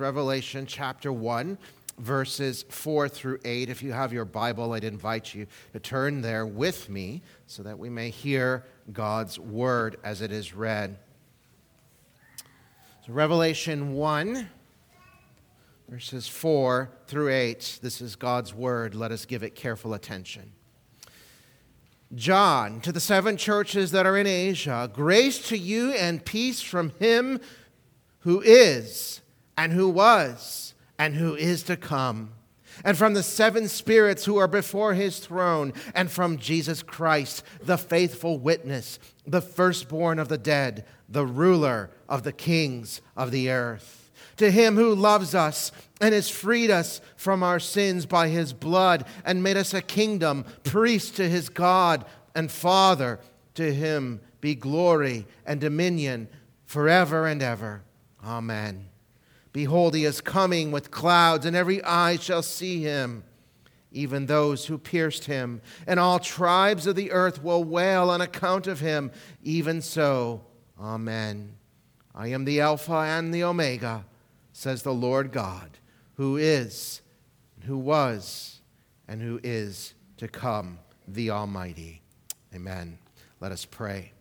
Revelation 0.00 0.64
chapter 0.66 1.12
1, 1.12 1.58
verses 1.98 2.64
4 2.70 3.08
through 3.08 3.38
8. 3.44 3.68
If 3.68 3.82
you 3.82 3.92
have 3.92 4.12
your 4.12 4.24
Bible, 4.24 4.72
I'd 4.72 4.82
invite 4.82 5.34
you 5.34 5.46
to 5.74 5.78
turn 5.78 6.22
there 6.22 6.46
with 6.46 6.88
me 6.88 7.22
so 7.46 7.62
that 7.62 7.78
we 7.78 7.90
may 7.90 8.08
hear 8.10 8.64
God's 8.92 9.38
word 9.38 9.98
as 10.02 10.22
it 10.22 10.32
is 10.32 10.54
read. 10.54 10.96
So, 13.06 13.12
Revelation 13.12 13.92
1, 13.92 14.48
verses 15.88 16.26
4 16.26 16.90
through 17.06 17.28
8. 17.28 17.80
This 17.82 18.00
is 18.00 18.16
God's 18.16 18.54
word. 18.54 18.94
Let 18.94 19.12
us 19.12 19.26
give 19.26 19.42
it 19.42 19.54
careful 19.54 19.92
attention. 19.92 20.52
John, 22.14 22.80
to 22.80 22.90
the 22.90 23.00
seven 23.00 23.36
churches 23.36 23.92
that 23.92 24.06
are 24.06 24.16
in 24.16 24.26
Asia, 24.26 24.90
grace 24.92 25.46
to 25.48 25.56
you 25.56 25.92
and 25.92 26.24
peace 26.24 26.60
from 26.60 26.90
him 26.98 27.40
who 28.20 28.40
is 28.40 29.19
and 29.60 29.74
who 29.74 29.90
was 29.90 30.72
and 30.98 31.16
who 31.16 31.34
is 31.34 31.62
to 31.64 31.76
come, 31.76 32.32
and 32.82 32.96
from 32.96 33.12
the 33.12 33.22
seven 33.22 33.68
spirits 33.68 34.24
who 34.24 34.38
are 34.38 34.48
before 34.48 34.94
his 34.94 35.18
throne, 35.18 35.74
and 35.94 36.10
from 36.10 36.38
Jesus 36.38 36.82
Christ, 36.82 37.42
the 37.60 37.76
faithful 37.76 38.38
witness, 38.38 38.98
the 39.26 39.42
firstborn 39.42 40.18
of 40.18 40.28
the 40.28 40.38
dead, 40.38 40.86
the 41.10 41.26
ruler 41.26 41.90
of 42.08 42.22
the 42.22 42.32
kings 42.32 43.02
of 43.18 43.32
the 43.32 43.50
earth. 43.50 44.10
To 44.38 44.50
him 44.50 44.76
who 44.76 44.94
loves 44.94 45.34
us 45.34 45.72
and 46.00 46.14
has 46.14 46.30
freed 46.30 46.70
us 46.70 47.02
from 47.16 47.42
our 47.42 47.60
sins 47.60 48.06
by 48.06 48.28
his 48.28 48.54
blood 48.54 49.04
and 49.26 49.42
made 49.42 49.58
us 49.58 49.74
a 49.74 49.82
kingdom, 49.82 50.46
priest 50.64 51.16
to 51.16 51.28
his 51.28 51.50
God 51.50 52.06
and 52.34 52.50
Father, 52.50 53.20
to 53.56 53.74
him 53.74 54.22
be 54.40 54.54
glory 54.54 55.26
and 55.44 55.60
dominion 55.60 56.28
forever 56.64 57.26
and 57.26 57.42
ever. 57.42 57.82
Amen. 58.24 58.89
Behold, 59.52 59.94
he 59.94 60.04
is 60.04 60.20
coming 60.20 60.70
with 60.70 60.90
clouds, 60.90 61.44
and 61.44 61.56
every 61.56 61.82
eye 61.82 62.16
shall 62.16 62.42
see 62.42 62.82
him, 62.82 63.24
even 63.90 64.26
those 64.26 64.66
who 64.66 64.78
pierced 64.78 65.24
him. 65.24 65.60
And 65.86 65.98
all 65.98 66.18
tribes 66.18 66.86
of 66.86 66.94
the 66.94 67.10
earth 67.10 67.42
will 67.42 67.64
wail 67.64 68.10
on 68.10 68.20
account 68.20 68.66
of 68.66 68.80
him. 68.80 69.10
Even 69.42 69.82
so, 69.82 70.44
Amen. 70.80 71.56
I 72.14 72.28
am 72.28 72.44
the 72.44 72.60
Alpha 72.60 72.92
and 72.92 73.32
the 73.34 73.44
Omega, 73.44 74.04
says 74.52 74.82
the 74.82 74.94
Lord 74.94 75.30
God, 75.30 75.78
who 76.14 76.36
is, 76.36 77.02
who 77.66 77.76
was, 77.76 78.60
and 79.06 79.20
who 79.20 79.40
is 79.42 79.94
to 80.16 80.26
come, 80.26 80.78
the 81.06 81.30
Almighty. 81.30 82.02
Amen. 82.54 82.98
Let 83.40 83.52
us 83.52 83.64
pray. 83.64 84.12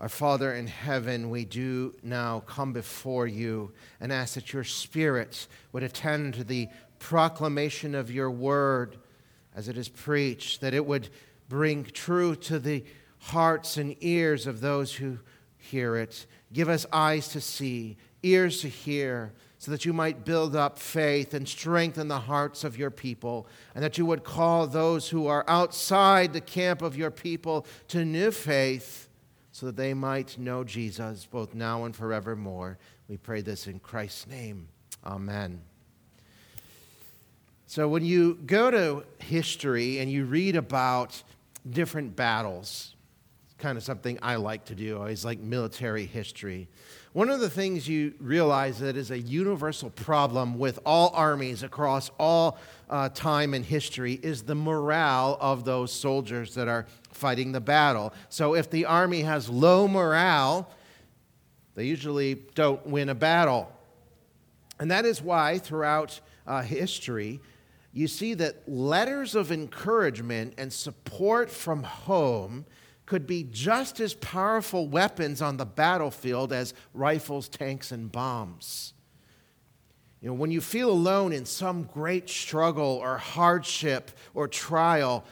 Our 0.00 0.08
Father 0.08 0.52
in 0.52 0.66
heaven, 0.66 1.30
we 1.30 1.44
do 1.44 1.94
now 2.02 2.40
come 2.40 2.72
before 2.72 3.28
you 3.28 3.72
and 4.00 4.12
ask 4.12 4.34
that 4.34 4.52
your 4.52 4.64
Spirit 4.64 5.46
would 5.72 5.84
attend 5.84 6.34
to 6.34 6.44
the 6.44 6.68
proclamation 6.98 7.94
of 7.94 8.10
your 8.10 8.30
word 8.30 8.96
as 9.54 9.68
it 9.68 9.78
is 9.78 9.88
preached, 9.88 10.60
that 10.62 10.74
it 10.74 10.84
would 10.84 11.10
bring 11.48 11.84
true 11.84 12.34
to 12.34 12.58
the 12.58 12.84
hearts 13.18 13.76
and 13.76 13.96
ears 14.00 14.48
of 14.48 14.60
those 14.60 14.94
who 14.94 15.18
hear 15.56 15.96
it. 15.96 16.26
Give 16.52 16.68
us 16.68 16.86
eyes 16.92 17.28
to 17.28 17.40
see, 17.40 17.96
ears 18.24 18.62
to 18.62 18.68
hear, 18.68 19.32
so 19.58 19.70
that 19.70 19.84
you 19.84 19.92
might 19.92 20.24
build 20.24 20.56
up 20.56 20.78
faith 20.78 21.34
and 21.34 21.48
strengthen 21.48 22.08
the 22.08 22.18
hearts 22.18 22.64
of 22.64 22.76
your 22.76 22.90
people, 22.90 23.46
and 23.76 23.84
that 23.84 23.96
you 23.96 24.04
would 24.06 24.24
call 24.24 24.66
those 24.66 25.08
who 25.08 25.28
are 25.28 25.44
outside 25.46 26.32
the 26.32 26.40
camp 26.40 26.82
of 26.82 26.96
your 26.96 27.12
people 27.12 27.64
to 27.88 28.04
new 28.04 28.32
faith 28.32 29.03
so 29.54 29.66
that 29.66 29.76
they 29.76 29.94
might 29.94 30.36
know 30.36 30.64
Jesus 30.64 31.28
both 31.30 31.54
now 31.54 31.84
and 31.84 31.94
forevermore. 31.94 32.76
We 33.06 33.18
pray 33.18 33.40
this 33.40 33.68
in 33.68 33.78
Christ's 33.78 34.26
name. 34.26 34.66
Amen. 35.06 35.60
So, 37.68 37.86
when 37.86 38.04
you 38.04 38.34
go 38.46 38.72
to 38.72 39.04
history 39.18 40.00
and 40.00 40.10
you 40.10 40.24
read 40.24 40.56
about 40.56 41.22
different 41.70 42.16
battles, 42.16 42.93
kind 43.64 43.78
of 43.78 43.82
something 43.82 44.18
I 44.20 44.36
like 44.36 44.66
to 44.66 44.74
do. 44.74 44.96
I 44.96 44.98
always 44.98 45.24
like 45.24 45.40
military 45.40 46.04
history. 46.04 46.68
One 47.14 47.30
of 47.30 47.40
the 47.40 47.48
things 47.48 47.88
you 47.88 48.12
realize 48.20 48.80
that 48.80 48.94
is 48.94 49.10
a 49.10 49.18
universal 49.18 49.88
problem 49.88 50.58
with 50.58 50.78
all 50.84 51.10
armies 51.14 51.62
across 51.62 52.10
all 52.18 52.58
uh, 52.90 53.08
time 53.08 53.54
and 53.54 53.64
history 53.64 54.20
is 54.22 54.42
the 54.42 54.54
morale 54.54 55.38
of 55.40 55.64
those 55.64 55.90
soldiers 55.92 56.54
that 56.56 56.68
are 56.68 56.84
fighting 57.10 57.52
the 57.52 57.60
battle. 57.60 58.12
So 58.28 58.54
if 58.54 58.68
the 58.68 58.84
army 58.84 59.22
has 59.22 59.48
low 59.48 59.88
morale, 59.88 60.68
they 61.74 61.86
usually 61.86 62.34
don't 62.54 62.86
win 62.86 63.08
a 63.08 63.14
battle. 63.14 63.72
And 64.78 64.90
that 64.90 65.06
is 65.06 65.22
why 65.22 65.56
throughout 65.56 66.20
uh, 66.46 66.60
history, 66.60 67.40
you 67.94 68.08
see 68.08 68.34
that 68.34 68.68
letters 68.68 69.34
of 69.34 69.50
encouragement 69.50 70.52
and 70.58 70.70
support 70.70 71.50
from 71.50 71.82
home 71.82 72.66
could 73.06 73.26
be 73.26 73.44
just 73.44 74.00
as 74.00 74.14
powerful 74.14 74.88
weapons 74.88 75.42
on 75.42 75.56
the 75.56 75.66
battlefield 75.66 76.52
as 76.52 76.74
rifles, 76.92 77.48
tanks, 77.48 77.92
and 77.92 78.10
bombs. 78.10 78.94
You 80.20 80.28
know, 80.28 80.34
when 80.34 80.50
you 80.50 80.62
feel 80.62 80.90
alone 80.90 81.32
in 81.32 81.44
some 81.44 81.82
great 81.82 82.30
struggle 82.30 82.98
or 83.02 83.18
hardship 83.18 84.10
or 84.32 84.48
trial, 84.48 85.24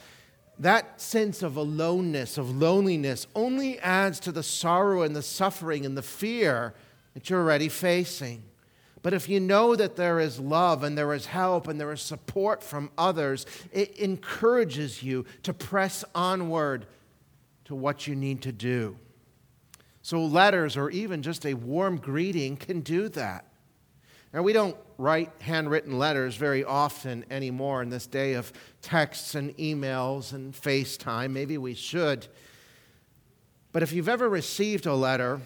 that 0.59 1.01
sense 1.01 1.43
of 1.43 1.57
aloneness, 1.57 2.37
of 2.37 2.55
loneliness, 2.55 3.27
only 3.35 3.79
adds 3.79 4.21
to 4.21 4.33
the 4.33 4.43
sorrow 4.43 5.01
and 5.01 5.17
the 5.17 5.23
suffering 5.23 5.87
and 5.87 5.97
the 5.97 6.03
fear 6.03 6.75
that 7.15 7.31
you're 7.31 7.41
already 7.41 7.71
facing. 7.71 8.43
But 9.03 9.15
if 9.15 9.29
you 9.29 9.41
know 9.41 9.75
that 9.75 9.97
there 9.97 10.21
is 10.21 10.39
love 10.39 10.85
and 10.85 10.97
there 10.97 11.13
is 11.13 11.27
help 11.27 11.69
and 11.69 11.81
there 11.81 11.91
is 11.91 12.01
support 12.01 12.63
from 12.63 12.91
others, 12.97 13.47
it 13.73 13.97
encourages 13.97 15.03
you 15.03 15.25
to 15.43 15.53
press 15.53 16.05
onward 16.15 16.87
to 17.65 17.75
what 17.75 18.07
you 18.07 18.15
need 18.15 18.43
to 18.43 18.53
do. 18.53 18.97
So, 20.03 20.25
letters 20.25 20.77
or 20.77 20.91
even 20.91 21.23
just 21.23 21.47
a 21.47 21.55
warm 21.55 21.97
greeting 21.97 22.57
can 22.57 22.81
do 22.81 23.09
that. 23.11 23.47
Now, 24.33 24.43
we 24.43 24.53
don't 24.53 24.77
write 24.99 25.31
handwritten 25.41 25.99
letters 25.99 26.37
very 26.37 26.65
often 26.65 27.25
anymore 27.31 27.83
in 27.83 27.91
this 27.91 28.07
day 28.07 28.33
of 28.33 28.53
texts 28.81 29.35
and 29.35 29.57
emails 29.59 30.33
and 30.33 30.55
FaceTime. 30.55 31.31
Maybe 31.31 31.59
we 31.59 31.75
should. 31.75 32.27
But 33.73 33.83
if 33.83 33.93
you've 33.93 34.09
ever 34.09 34.29
received 34.29 34.87
a 34.87 34.95
letter, 34.95 35.41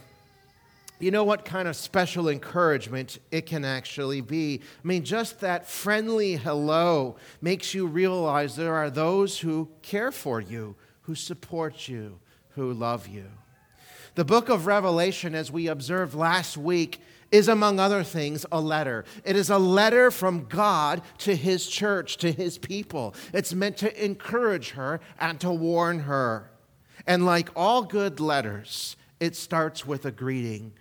you 0.99 1.11
know 1.11 1.25
what 1.25 1.45
kind 1.45 1.69
of 1.69 1.77
special 1.77 2.29
encouragement 2.29 3.19
it 3.31 3.47
can 3.47 3.65
actually 3.65 4.21
be. 4.21 4.63
I 4.83 4.87
mean, 4.87 5.05
just 5.05 5.41
that 5.41 5.69
friendly 5.69 6.37
hello 6.37 7.17
makes 7.41 7.75
you 7.75 7.87
realize 7.87 8.57
there 8.57 8.75
are 8.75 8.89
those 8.89 9.39
who 9.39 9.69
care 9.83 10.11
for 10.11 10.41
you, 10.41 10.75
who 11.07 11.15
support 11.15 11.87
you, 11.89 12.19
who 12.51 12.73
love 12.73 13.07
you. 13.07 13.27
The 14.17 14.25
book 14.25 14.49
of 14.49 14.67
Revelation, 14.67 15.37
as 15.37 15.53
we 15.53 15.69
observed 15.69 16.15
last 16.15 16.57
week, 16.57 17.01
is, 17.31 17.47
among 17.47 17.79
other 17.79 18.03
things, 18.03 18.45
a 18.51 18.61
letter. 18.61 19.05
It 19.25 19.37
is 19.37 19.49
a 19.49 19.59
letter 19.59 20.11
from 20.11 20.47
God 20.47 21.03
to 21.19 21.37
His 21.37 21.69
church, 21.69 22.17
to 22.19 22.33
His 22.33 22.59
people. 22.59 23.15
It's 23.33 23.55
meant 23.55 23.77
to 23.79 24.05
encourage 24.05 24.71
her 24.71 25.01
and 25.21 25.39
to 25.41 25.51
warn 25.51 26.01
her. 26.01 26.51
And 27.07 27.25
like 27.25 27.51
all 27.55 27.83
good 27.83 28.19
letters, 28.19 28.97
it 29.21 29.37
starts 29.37 29.87
with 29.87 30.07
a 30.07 30.11
greeting, 30.11 30.73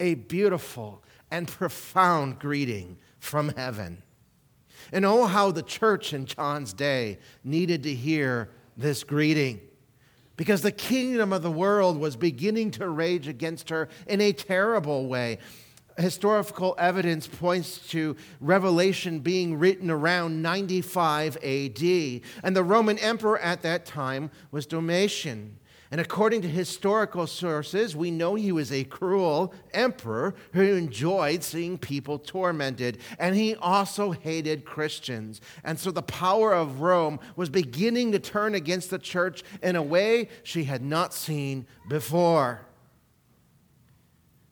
a 0.00 0.14
beautiful 0.14 1.02
and 1.30 1.46
profound 1.46 2.38
greeting 2.38 2.96
from 3.18 3.50
heaven. 3.50 4.02
And 4.92 5.04
oh, 5.04 5.26
how 5.26 5.50
the 5.50 5.62
church 5.62 6.14
in 6.14 6.24
John's 6.24 6.72
day 6.72 7.18
needed 7.42 7.82
to 7.82 7.94
hear 7.94 8.50
this 8.76 9.04
greeting 9.04 9.60
because 10.36 10.62
the 10.62 10.72
kingdom 10.72 11.32
of 11.32 11.42
the 11.42 11.50
world 11.50 11.98
was 11.98 12.16
beginning 12.16 12.70
to 12.72 12.88
rage 12.88 13.28
against 13.28 13.68
her 13.70 13.88
in 14.06 14.20
a 14.20 14.32
terrible 14.32 15.06
way 15.06 15.38
historical 15.98 16.74
evidence 16.78 17.26
points 17.26 17.78
to 17.88 18.16
Revelation 18.40 19.20
being 19.20 19.58
written 19.58 19.90
around 19.90 20.42
95 20.42 21.36
AD. 21.36 21.82
And 22.42 22.56
the 22.56 22.64
Roman 22.64 22.98
emperor 22.98 23.38
at 23.38 23.62
that 23.62 23.86
time 23.86 24.30
was 24.50 24.66
Domitian. 24.66 25.58
And 25.94 26.00
according 26.00 26.42
to 26.42 26.48
historical 26.48 27.24
sources, 27.28 27.94
we 27.94 28.10
know 28.10 28.34
he 28.34 28.50
was 28.50 28.72
a 28.72 28.82
cruel 28.82 29.54
emperor 29.72 30.34
who 30.52 30.74
enjoyed 30.74 31.44
seeing 31.44 31.78
people 31.78 32.18
tormented. 32.18 32.98
And 33.16 33.36
he 33.36 33.54
also 33.54 34.10
hated 34.10 34.64
Christians. 34.64 35.40
And 35.62 35.78
so 35.78 35.92
the 35.92 36.02
power 36.02 36.52
of 36.52 36.80
Rome 36.80 37.20
was 37.36 37.48
beginning 37.48 38.10
to 38.10 38.18
turn 38.18 38.56
against 38.56 38.90
the 38.90 38.98
church 38.98 39.44
in 39.62 39.76
a 39.76 39.82
way 39.84 40.30
she 40.42 40.64
had 40.64 40.82
not 40.82 41.14
seen 41.14 41.64
before. 41.88 42.66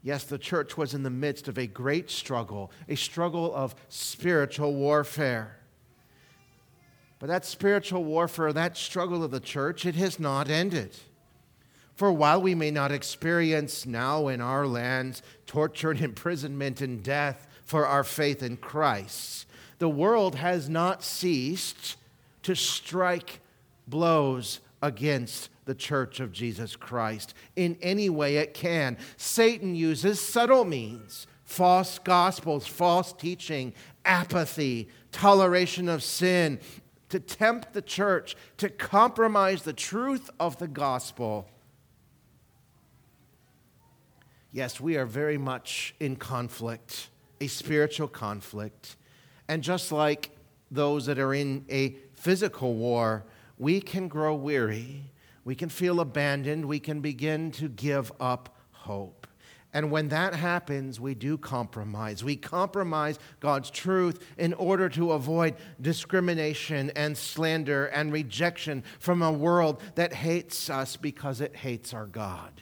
Yes, 0.00 0.22
the 0.22 0.38
church 0.38 0.76
was 0.76 0.94
in 0.94 1.02
the 1.02 1.10
midst 1.10 1.48
of 1.48 1.58
a 1.58 1.66
great 1.66 2.08
struggle, 2.08 2.70
a 2.88 2.94
struggle 2.94 3.52
of 3.52 3.74
spiritual 3.88 4.76
warfare. 4.76 5.58
But 7.18 7.26
that 7.26 7.44
spiritual 7.44 8.04
warfare, 8.04 8.52
that 8.52 8.76
struggle 8.76 9.24
of 9.24 9.32
the 9.32 9.40
church, 9.40 9.84
it 9.84 9.96
has 9.96 10.20
not 10.20 10.48
ended. 10.48 10.96
For 12.02 12.12
while 12.12 12.42
we 12.42 12.56
may 12.56 12.72
not 12.72 12.90
experience 12.90 13.86
now 13.86 14.26
in 14.26 14.40
our 14.40 14.66
lands 14.66 15.22
torture 15.46 15.92
and 15.92 16.00
imprisonment 16.00 16.80
and 16.80 17.00
death 17.00 17.46
for 17.64 17.86
our 17.86 18.02
faith 18.02 18.42
in 18.42 18.56
Christ, 18.56 19.46
the 19.78 19.88
world 19.88 20.34
has 20.34 20.68
not 20.68 21.04
ceased 21.04 21.96
to 22.42 22.56
strike 22.56 23.38
blows 23.86 24.58
against 24.82 25.48
the 25.64 25.76
church 25.76 26.18
of 26.18 26.32
Jesus 26.32 26.74
Christ 26.74 27.34
in 27.54 27.78
any 27.80 28.10
way 28.10 28.38
it 28.38 28.52
can. 28.52 28.96
Satan 29.16 29.76
uses 29.76 30.20
subtle 30.20 30.64
means 30.64 31.28
false 31.44 32.00
gospels, 32.00 32.66
false 32.66 33.12
teaching, 33.12 33.72
apathy, 34.04 34.88
toleration 35.12 35.88
of 35.88 36.02
sin 36.02 36.58
to 37.10 37.20
tempt 37.20 37.72
the 37.72 37.80
church 37.80 38.34
to 38.56 38.68
compromise 38.68 39.62
the 39.62 39.72
truth 39.72 40.30
of 40.40 40.58
the 40.58 40.66
gospel. 40.66 41.46
Yes, 44.52 44.78
we 44.78 44.98
are 44.98 45.06
very 45.06 45.38
much 45.38 45.94
in 45.98 46.16
conflict, 46.16 47.08
a 47.40 47.46
spiritual 47.46 48.08
conflict. 48.08 48.96
And 49.48 49.62
just 49.62 49.90
like 49.90 50.30
those 50.70 51.06
that 51.06 51.18
are 51.18 51.32
in 51.32 51.64
a 51.70 51.96
physical 52.14 52.74
war, 52.74 53.24
we 53.56 53.80
can 53.80 54.08
grow 54.08 54.34
weary, 54.34 55.10
we 55.44 55.54
can 55.54 55.70
feel 55.70 56.00
abandoned, 56.00 56.66
we 56.66 56.80
can 56.80 57.00
begin 57.00 57.50
to 57.52 57.68
give 57.68 58.12
up 58.20 58.54
hope. 58.72 59.26
And 59.72 59.90
when 59.90 60.08
that 60.08 60.34
happens, 60.34 61.00
we 61.00 61.14
do 61.14 61.38
compromise. 61.38 62.22
We 62.22 62.36
compromise 62.36 63.18
God's 63.40 63.70
truth 63.70 64.22
in 64.36 64.52
order 64.52 64.90
to 64.90 65.12
avoid 65.12 65.54
discrimination 65.80 66.90
and 66.94 67.16
slander 67.16 67.86
and 67.86 68.12
rejection 68.12 68.84
from 68.98 69.22
a 69.22 69.32
world 69.32 69.80
that 69.94 70.12
hates 70.12 70.68
us 70.68 70.96
because 70.98 71.40
it 71.40 71.56
hates 71.56 71.94
our 71.94 72.04
God. 72.04 72.60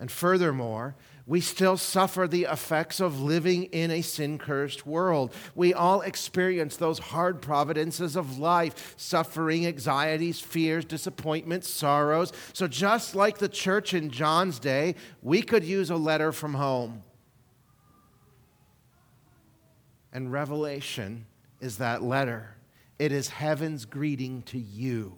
And 0.00 0.10
furthermore, 0.10 0.94
we 1.26 1.40
still 1.40 1.76
suffer 1.76 2.26
the 2.26 2.44
effects 2.44 3.00
of 3.00 3.20
living 3.20 3.64
in 3.64 3.90
a 3.90 4.00
sin 4.00 4.38
cursed 4.38 4.86
world. 4.86 5.34
We 5.54 5.74
all 5.74 6.00
experience 6.00 6.76
those 6.76 6.98
hard 6.98 7.42
providences 7.42 8.16
of 8.16 8.38
life 8.38 8.94
suffering, 8.96 9.66
anxieties, 9.66 10.40
fears, 10.40 10.84
disappointments, 10.84 11.68
sorrows. 11.68 12.32
So, 12.52 12.68
just 12.68 13.14
like 13.14 13.38
the 13.38 13.48
church 13.48 13.92
in 13.92 14.10
John's 14.10 14.58
day, 14.58 14.94
we 15.20 15.42
could 15.42 15.64
use 15.64 15.90
a 15.90 15.96
letter 15.96 16.32
from 16.32 16.54
home. 16.54 17.02
And 20.12 20.32
Revelation 20.32 21.26
is 21.60 21.78
that 21.78 22.02
letter, 22.02 22.56
it 22.98 23.10
is 23.12 23.28
heaven's 23.28 23.84
greeting 23.84 24.42
to 24.42 24.58
you. 24.58 25.16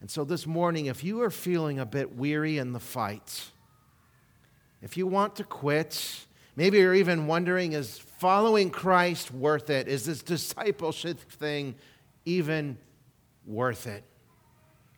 And 0.00 0.10
so, 0.10 0.24
this 0.24 0.46
morning, 0.46 0.86
if 0.86 1.04
you 1.04 1.22
are 1.22 1.30
feeling 1.30 1.78
a 1.78 1.86
bit 1.86 2.16
weary 2.16 2.58
in 2.58 2.72
the 2.72 2.80
fight, 2.80 3.52
if 4.82 4.96
you 4.96 5.06
want 5.06 5.36
to 5.36 5.44
quit, 5.44 6.26
maybe 6.54 6.78
you're 6.78 6.94
even 6.94 7.26
wondering 7.26 7.72
is 7.72 7.98
following 7.98 8.70
Christ 8.70 9.30
worth 9.30 9.70
it? 9.70 9.88
Is 9.88 10.04
this 10.04 10.22
discipleship 10.22 11.20
thing 11.20 11.74
even 12.24 12.78
worth 13.46 13.86
it? 13.86 14.04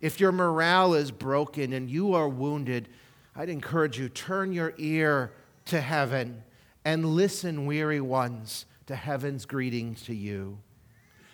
If 0.01 0.21
your 0.21 0.33
morale 0.33 0.95
is 0.95 1.11
broken 1.11 1.73
and 1.73 1.91
you 1.91 2.15
are 2.15 2.29
wounded, 2.29 2.89
I'd 3.35 3.49
encourage 3.49 3.99
you 3.99 4.09
turn 4.09 4.53
your 4.53 4.75
ear 4.79 5.33
to 5.67 5.81
heaven 5.81 6.43
and 6.85 7.05
listen, 7.05 7.67
weary 7.67 8.01
ones, 8.01 8.67
to 8.87 8.97
heaven's 8.97 9.45
greeting 9.45 9.95
to 9.97 10.15
you. 10.15 10.59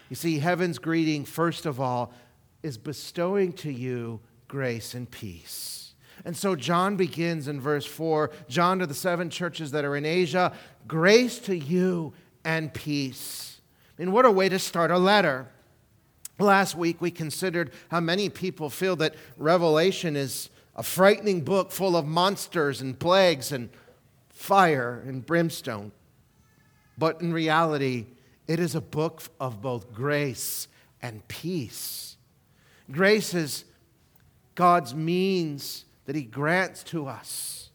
You 0.08 0.16
see, 0.16 0.38
heaven's 0.38 0.78
greeting, 0.78 1.24
first 1.24 1.66
of 1.66 1.80
all, 1.80 2.12
is 2.62 2.78
bestowing 2.78 3.52
to 3.52 3.70
you 3.72 4.20
grace 4.48 4.94
and 4.94 5.10
peace. 5.10 5.83
And 6.24 6.36
so 6.36 6.56
John 6.56 6.96
begins 6.96 7.48
in 7.48 7.60
verse 7.60 7.84
4 7.84 8.30
John 8.48 8.78
to 8.78 8.86
the 8.86 8.94
seven 8.94 9.30
churches 9.30 9.70
that 9.72 9.84
are 9.84 9.96
in 9.96 10.06
Asia, 10.06 10.52
grace 10.88 11.38
to 11.40 11.56
you 11.56 12.14
and 12.44 12.72
peace. 12.72 13.60
I 13.98 14.02
mean, 14.02 14.12
what 14.12 14.24
a 14.24 14.30
way 14.30 14.48
to 14.48 14.58
start 14.58 14.90
a 14.90 14.98
letter. 14.98 15.48
Last 16.38 16.74
week 16.74 17.00
we 17.00 17.10
considered 17.10 17.72
how 17.90 18.00
many 18.00 18.28
people 18.28 18.68
feel 18.70 18.96
that 18.96 19.14
Revelation 19.36 20.16
is 20.16 20.50
a 20.74 20.82
frightening 20.82 21.42
book 21.42 21.70
full 21.70 21.96
of 21.96 22.06
monsters 22.06 22.80
and 22.80 22.98
plagues 22.98 23.52
and 23.52 23.70
fire 24.30 25.02
and 25.06 25.24
brimstone. 25.24 25.92
But 26.98 27.20
in 27.20 27.32
reality, 27.32 28.06
it 28.48 28.58
is 28.58 28.74
a 28.74 28.80
book 28.80 29.22
of 29.38 29.62
both 29.62 29.92
grace 29.92 30.68
and 31.00 31.26
peace. 31.28 32.16
Grace 32.90 33.32
is 33.34 33.64
God's 34.54 34.94
means 34.94 35.84
that 36.06 36.16
He 36.16 36.22
grants 36.22 36.82
to 36.84 37.06
us 37.06 37.70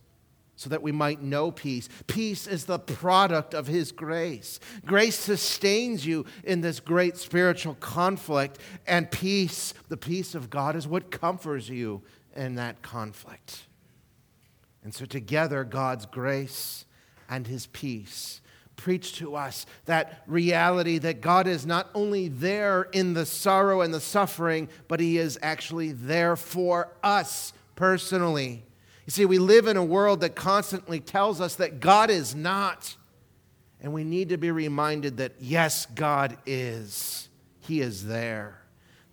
so 0.59 0.69
that 0.69 0.81
we 0.81 0.91
might 0.91 1.21
know 1.21 1.51
peace. 1.51 1.87
Peace 2.07 2.45
is 2.45 2.65
the 2.65 2.77
product 2.77 3.53
of 3.53 3.65
His 3.65 3.93
grace. 3.93 4.59
Grace 4.85 5.17
sustains 5.17 6.05
you 6.05 6.25
in 6.43 6.59
this 6.59 6.81
great 6.81 7.15
spiritual 7.15 7.75
conflict, 7.75 8.59
and 8.85 9.09
peace, 9.09 9.73
the 9.87 9.95
peace 9.95 10.35
of 10.35 10.49
God, 10.49 10.75
is 10.75 10.85
what 10.85 11.11
comforts 11.11 11.69
you 11.69 12.01
in 12.35 12.55
that 12.55 12.81
conflict. 12.81 13.67
And 14.83 14.93
so, 14.93 15.05
together, 15.05 15.63
God's 15.63 16.05
grace 16.05 16.83
and 17.29 17.47
His 17.47 17.67
peace 17.67 18.41
preach 18.75 19.15
to 19.17 19.35
us 19.35 19.65
that 19.85 20.23
reality 20.27 20.97
that 20.97 21.21
God 21.21 21.47
is 21.47 21.65
not 21.65 21.89
only 21.93 22.27
there 22.27 22.83
in 22.91 23.13
the 23.13 23.25
sorrow 23.25 23.79
and 23.79 23.93
the 23.93 24.01
suffering, 24.01 24.67
but 24.89 24.99
He 24.99 25.17
is 25.17 25.39
actually 25.41 25.93
there 25.93 26.35
for 26.35 26.89
us 27.01 27.53
personally. 27.79 28.61
You 29.05 29.11
see, 29.11 29.25
we 29.25 29.39
live 29.39 29.65
in 29.65 29.77
a 29.77 29.83
world 29.83 30.19
that 30.19 30.35
constantly 30.35 30.99
tells 30.99 31.39
us 31.39 31.55
that 31.55 31.79
God 31.79 32.09
is 32.09 32.35
not. 32.35 32.97
And 33.79 33.93
we 33.93 34.03
need 34.03 34.29
to 34.29 34.37
be 34.37 34.51
reminded 34.51 35.15
that, 35.17 35.31
yes, 35.39 35.85
God 35.85 36.37
is. 36.45 37.29
He 37.61 37.79
is 37.79 38.05
there. 38.05 38.61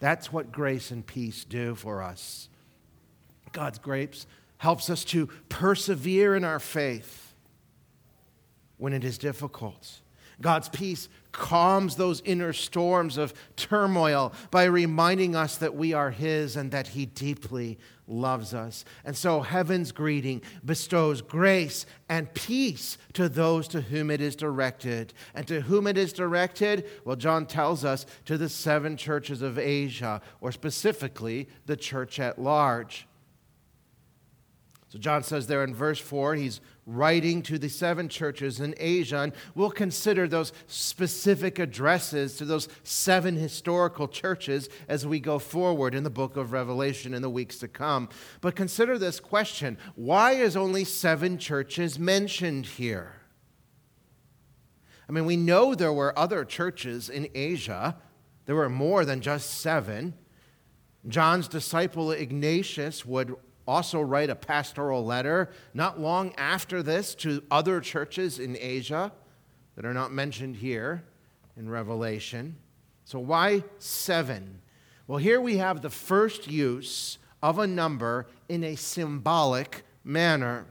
That's 0.00 0.32
what 0.32 0.50
grace 0.50 0.90
and 0.90 1.06
peace 1.06 1.44
do 1.44 1.76
for 1.76 2.02
us. 2.02 2.48
God's 3.52 3.78
grace 3.78 4.26
helps 4.58 4.90
us 4.90 5.04
to 5.04 5.28
persevere 5.48 6.34
in 6.34 6.42
our 6.42 6.58
faith 6.58 7.34
when 8.78 8.92
it 8.92 9.04
is 9.04 9.16
difficult. 9.16 10.00
God's 10.40 10.68
peace 10.68 11.08
calms 11.30 11.94
those 11.96 12.20
inner 12.24 12.52
storms 12.52 13.16
of 13.16 13.32
turmoil 13.54 14.32
by 14.50 14.64
reminding 14.64 15.36
us 15.36 15.56
that 15.58 15.76
we 15.76 15.92
are 15.92 16.10
His 16.10 16.56
and 16.56 16.72
that 16.72 16.88
He 16.88 17.06
deeply 17.06 17.78
loves 18.06 18.54
us. 18.54 18.84
And 19.04 19.16
so 19.16 19.40
heaven's 19.40 19.92
greeting 19.92 20.42
bestows 20.64 21.22
grace 21.22 21.86
and 22.08 22.32
peace 22.34 22.98
to 23.14 23.28
those 23.28 23.68
to 23.68 23.80
whom 23.80 24.10
it 24.10 24.20
is 24.20 24.36
directed. 24.36 25.12
And 25.34 25.46
to 25.48 25.62
whom 25.62 25.86
it 25.86 25.98
is 25.98 26.12
directed? 26.12 26.88
Well, 27.04 27.16
John 27.16 27.46
tells 27.46 27.84
us 27.84 28.06
to 28.26 28.38
the 28.38 28.48
seven 28.48 28.96
churches 28.96 29.42
of 29.42 29.58
Asia, 29.58 30.20
or 30.40 30.52
specifically 30.52 31.48
the 31.66 31.76
church 31.76 32.20
at 32.20 32.38
large. 32.38 33.06
So 34.88 34.98
John 34.98 35.22
says 35.22 35.46
there 35.46 35.64
in 35.64 35.74
verse 35.74 35.98
4, 35.98 36.36
he's 36.36 36.60
writing 36.86 37.42
to 37.42 37.58
the 37.58 37.68
seven 37.68 38.08
churches 38.08 38.60
in 38.60 38.74
Asia, 38.78 39.18
and 39.18 39.32
we'll 39.56 39.70
consider 39.70 40.28
those 40.28 40.52
specific 40.68 41.58
addresses 41.58 42.36
to 42.36 42.44
those 42.44 42.68
seven 42.84 43.36
historical 43.36 44.06
churches 44.06 44.68
as 44.88 45.04
we 45.04 45.18
go 45.18 45.38
forward 45.38 45.94
in 45.94 46.04
the 46.04 46.10
book 46.10 46.36
of 46.36 46.52
Revelation 46.52 47.12
in 47.12 47.22
the 47.22 47.30
weeks 47.30 47.58
to 47.58 47.68
come. 47.68 48.08
But 48.40 48.54
consider 48.54 48.98
this 48.98 49.18
question 49.18 49.76
why 49.96 50.32
is 50.32 50.56
only 50.56 50.84
seven 50.84 51.38
churches 51.38 51.98
mentioned 51.98 52.66
here? 52.66 53.14
I 55.08 55.12
mean, 55.12 55.24
we 55.24 55.36
know 55.36 55.74
there 55.74 55.92
were 55.92 56.16
other 56.18 56.44
churches 56.44 57.08
in 57.08 57.28
Asia, 57.34 57.96
there 58.46 58.56
were 58.56 58.70
more 58.70 59.04
than 59.04 59.20
just 59.20 59.60
seven. 59.60 60.14
John's 61.08 61.46
disciple 61.46 62.10
Ignatius 62.10 63.06
would 63.06 63.36
also 63.66 64.00
write 64.00 64.30
a 64.30 64.34
pastoral 64.34 65.04
letter 65.04 65.50
not 65.74 66.00
long 66.00 66.34
after 66.36 66.82
this 66.82 67.14
to 67.16 67.42
other 67.50 67.80
churches 67.80 68.38
in 68.38 68.56
Asia 68.60 69.12
that 69.74 69.84
are 69.84 69.94
not 69.94 70.12
mentioned 70.12 70.56
here 70.56 71.02
in 71.56 71.68
Revelation. 71.68 72.56
So, 73.04 73.18
why 73.18 73.64
seven? 73.78 74.60
Well, 75.06 75.18
here 75.18 75.40
we 75.40 75.58
have 75.58 75.82
the 75.82 75.90
first 75.90 76.48
use 76.48 77.18
of 77.42 77.58
a 77.58 77.66
number 77.66 78.26
in 78.48 78.64
a 78.64 78.74
symbolic 78.74 79.84
manner. 80.02 80.66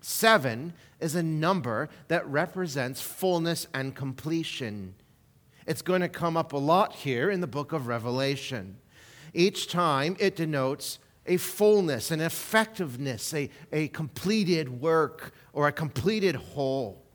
Seven 0.00 0.72
is 0.98 1.14
a 1.14 1.22
number 1.22 1.88
that 2.08 2.26
represents 2.26 3.00
fullness 3.00 3.66
and 3.74 3.94
completion. 3.94 4.94
It's 5.66 5.82
going 5.82 6.00
to 6.00 6.08
come 6.08 6.36
up 6.36 6.52
a 6.52 6.58
lot 6.58 6.94
here 6.94 7.30
in 7.30 7.40
the 7.40 7.46
book 7.46 7.72
of 7.72 7.86
Revelation. 7.86 8.78
Each 9.34 9.68
time 9.68 10.16
it 10.18 10.34
denotes 10.34 10.98
a 11.30 11.36
fullness, 11.36 12.10
an 12.10 12.20
effectiveness, 12.20 13.32
a, 13.32 13.48
a 13.70 13.86
completed 13.88 14.68
work 14.80 15.32
or 15.52 15.68
a 15.68 15.72
completed 15.72 16.34
whole. 16.34 17.06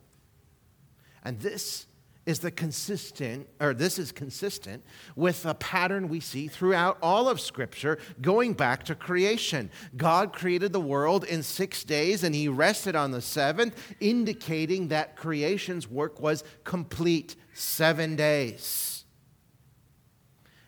And 1.22 1.38
this 1.42 1.86
is 2.26 2.40
the 2.40 2.50
consistent, 2.50 3.46
or 3.60 3.74
this 3.74 4.00
is 4.00 4.14
consistent 4.14 4.86
with 5.18 5.46
a 5.46 5.54
pattern 5.54 6.08
we 6.08 6.22
see 6.22 6.48
throughout 6.48 6.98
all 7.02 7.28
of 7.28 7.42
Scripture 7.42 8.00
going 8.22 8.54
back 8.54 8.86
to 8.86 8.96
creation. 8.96 9.70
God 9.98 10.32
created 10.32 10.72
the 10.72 10.80
world 10.80 11.26
in 11.26 11.44
six 11.44 11.84
days 11.84 12.24
and 12.24 12.34
he 12.34 12.48
rested 12.48 12.96
on 12.96 13.12
the 13.12 13.22
seventh, 13.22 13.96
indicating 14.00 14.88
that 14.88 15.18
creation's 15.18 15.90
work 15.90 16.22
was 16.22 16.46
complete 16.64 17.36
seven 17.54 18.16
days. 18.16 19.04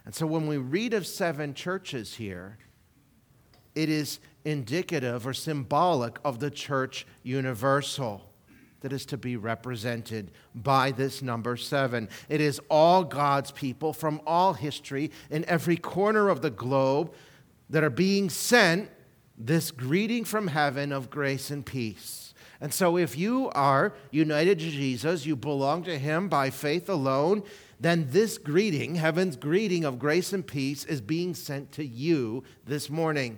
And 0.04 0.14
so 0.14 0.28
when 0.28 0.48
we 0.48 0.58
read 0.58 0.94
of 0.94 1.08
seven 1.08 1.54
churches 1.54 2.16
here, 2.16 2.58
it 3.78 3.90
is 3.90 4.20
indicative 4.44 5.28
or 5.28 5.34
symbolic 5.34 6.18
of 6.26 6.40
the 6.40 6.50
church 6.50 7.06
universal 7.22 8.24
that 8.82 8.92
is 8.92 9.06
to 9.06 9.18
be 9.18 9.38
represented 9.38 10.32
by 10.56 10.92
this 10.92 11.22
number 11.22 11.56
seven. 11.56 12.10
It 12.28 12.42
is 12.42 12.60
all 12.70 13.04
God's 13.04 13.52
people 13.52 13.94
from 13.94 14.20
all 14.26 14.54
history 14.54 15.12
in 15.30 15.46
every 15.46 15.78
corner 15.78 16.30
of 16.30 16.42
the 16.42 16.50
globe 16.50 17.14
that 17.70 17.84
are 17.84 17.92
being 17.92 18.32
sent 18.32 18.90
this 19.38 19.70
greeting 19.70 20.26
from 20.26 20.48
heaven 20.48 20.92
of 20.92 21.12
grace 21.12 21.52
and 21.52 21.64
peace. 21.64 22.34
And 22.60 22.74
so, 22.74 22.98
if 22.98 23.16
you 23.16 23.52
are 23.52 23.94
united 24.10 24.58
to 24.58 24.72
Jesus, 24.72 25.28
you 25.28 25.36
belong 25.36 25.84
to 25.84 26.00
Him 26.00 26.28
by 26.28 26.50
faith 26.50 26.90
alone, 26.90 27.44
then 27.80 28.08
this 28.10 28.40
greeting, 28.40 28.96
heaven's 28.96 29.36
greeting 29.36 29.86
of 29.86 30.00
grace 30.00 30.34
and 30.34 30.46
peace, 30.46 30.84
is 30.86 31.00
being 31.00 31.36
sent 31.36 31.72
to 31.74 31.86
you 31.86 32.44
this 32.66 32.90
morning. 32.90 33.38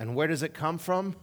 And 0.00 0.16
where 0.16 0.26
does 0.26 0.42
it 0.42 0.54
come 0.54 0.78
from? 0.78 1.14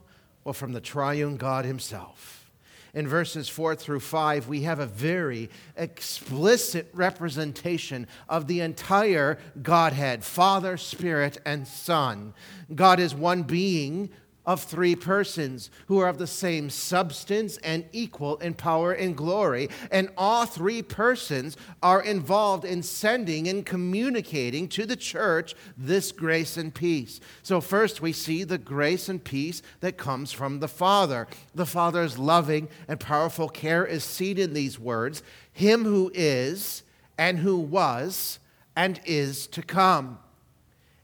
Well, 0.46 0.54
from 0.54 0.72
the 0.72 0.80
triune 0.80 1.36
God 1.36 1.66
Himself. 1.66 2.50
In 2.94 3.08
verses 3.08 3.50
4 3.50 3.76
through 3.76 4.00
5, 4.00 4.48
we 4.48 4.62
have 4.62 4.80
a 4.80 4.86
very 4.86 5.50
explicit 5.76 6.90
representation 6.94 8.08
of 8.30 8.48
the 8.48 8.62
entire 8.62 9.40
Godhead 9.62 10.24
Father, 10.24 10.78
Spirit, 10.78 11.38
and 11.44 11.68
Son. 11.68 12.34
God 12.74 13.00
is 13.00 13.14
one 13.14 13.44
being 13.44 14.10
of 14.48 14.64
three 14.64 14.96
persons 14.96 15.70
who 15.88 16.00
are 16.00 16.08
of 16.08 16.18
the 16.18 16.26
same 16.26 16.70
substance 16.70 17.58
and 17.58 17.86
equal 17.92 18.38
in 18.38 18.54
power 18.54 18.94
and 18.94 19.16
glory. 19.16 19.70
And 19.92 20.10
all 20.18 20.46
three 20.46 20.82
persons 20.82 21.58
are 21.84 22.02
involved 22.02 22.64
in 22.64 22.82
sending 22.82 23.50
and 23.50 23.66
communicating 23.66 24.70
to 24.70 24.86
the 24.86 24.96
church 24.96 25.54
this 25.78 26.14
grace 26.14 26.56
and 26.56 26.74
peace. 26.74 27.20
So, 27.44 27.60
first, 27.60 28.02
we 28.02 28.14
see 28.14 28.46
the 28.46 28.58
grace 28.58 29.10
and 29.10 29.22
peace 29.22 29.62
that 29.82 29.98
comes 29.98 30.32
from 30.32 30.62
the 30.62 30.70
Father. 30.70 31.28
The 31.54 31.66
Father's 31.66 32.18
loving 32.18 32.70
and 32.88 33.00
powerful 33.00 33.50
care 33.50 33.86
is 33.86 34.06
seen 34.06 34.38
in 34.38 34.54
these 34.54 34.80
words 34.80 35.22
Him 35.52 35.84
who 35.84 36.10
is, 36.14 36.84
and 37.18 37.40
who 37.40 37.58
was, 37.58 38.40
and 38.78 39.02
is 39.06 39.48
to 39.48 39.62
come. 39.62 40.20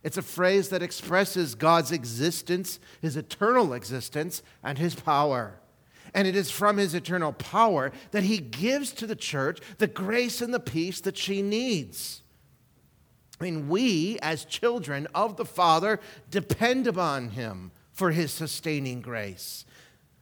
It's 0.04 0.18
a 0.18 0.22
phrase 0.22 0.70
that 0.70 0.84
expresses 0.84 1.56
God's 1.56 1.92
existence, 1.92 2.80
his 3.02 3.16
eternal 3.16 3.74
existence, 3.74 4.44
and 4.62 4.78
his 4.78 4.96
power. 4.96 5.56
And 6.14 6.28
it 6.28 6.36
is 6.36 6.52
from 6.52 6.78
his 6.78 6.94
eternal 6.94 7.34
power 7.34 7.92
that 8.12 8.24
he 8.24 8.38
gives 8.38 8.92
to 8.94 9.08
the 9.08 9.16
church 9.16 9.60
the 9.78 9.88
grace 9.88 10.42
and 10.42 10.54
the 10.54 10.60
peace 10.60 11.02
that 11.02 11.18
she 11.18 11.42
needs. 11.42 12.22
I 13.40 13.46
mean, 13.46 13.68
we, 13.68 14.20
as 14.22 14.46
children 14.46 15.08
of 15.16 15.38
the 15.38 15.46
Father, 15.46 16.00
depend 16.30 16.86
upon 16.86 17.30
him 17.30 17.72
for 17.92 18.12
his 18.12 18.32
sustaining 18.32 19.02
grace. 19.02 19.66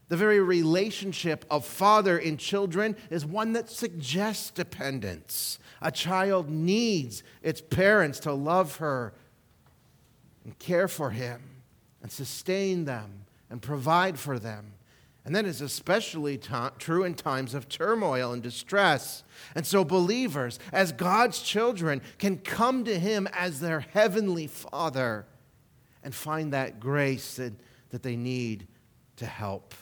The 0.08 0.18
very 0.18 0.42
relationship 0.42 1.46
of 1.50 1.66
father 1.66 2.18
and 2.18 2.38
children 2.38 2.98
is 3.10 3.26
one 3.26 3.54
that 3.54 3.70
suggests 3.70 4.52
dependence. 4.52 5.58
A 5.82 5.90
child 5.90 6.50
needs 6.50 7.24
its 7.42 7.62
parents 7.62 8.20
to 8.22 8.34
love 8.34 8.76
her 8.78 9.14
and 10.44 10.58
care 10.60 10.88
for 10.88 11.12
him 11.12 11.42
and 12.02 12.12
sustain 12.12 12.86
them 12.86 13.26
and 13.50 13.62
provide 13.62 14.18
for 14.18 14.40
them. 14.40 14.74
And 15.24 15.36
that 15.36 15.46
is 15.46 15.62
especially 15.62 16.40
true 16.80 17.04
in 17.04 17.14
times 17.14 17.54
of 17.54 17.70
turmoil 17.70 18.34
and 18.34 18.42
distress. 18.42 19.24
And 19.54 19.68
so, 19.68 19.84
believers, 19.84 20.58
as 20.74 20.92
God's 20.92 21.42
children, 21.42 22.02
can 22.18 22.40
come 22.40 22.86
to 22.86 22.98
Him 22.98 23.28
as 23.32 23.60
their 23.60 23.82
heavenly 23.82 24.48
Father 24.48 25.28
and 26.04 26.16
find 26.16 26.54
that 26.54 26.80
grace 26.80 27.36
that, 27.36 27.54
that 27.92 28.02
they 28.02 28.16
need 28.16 28.68
to 29.18 29.28
help. 29.28 29.76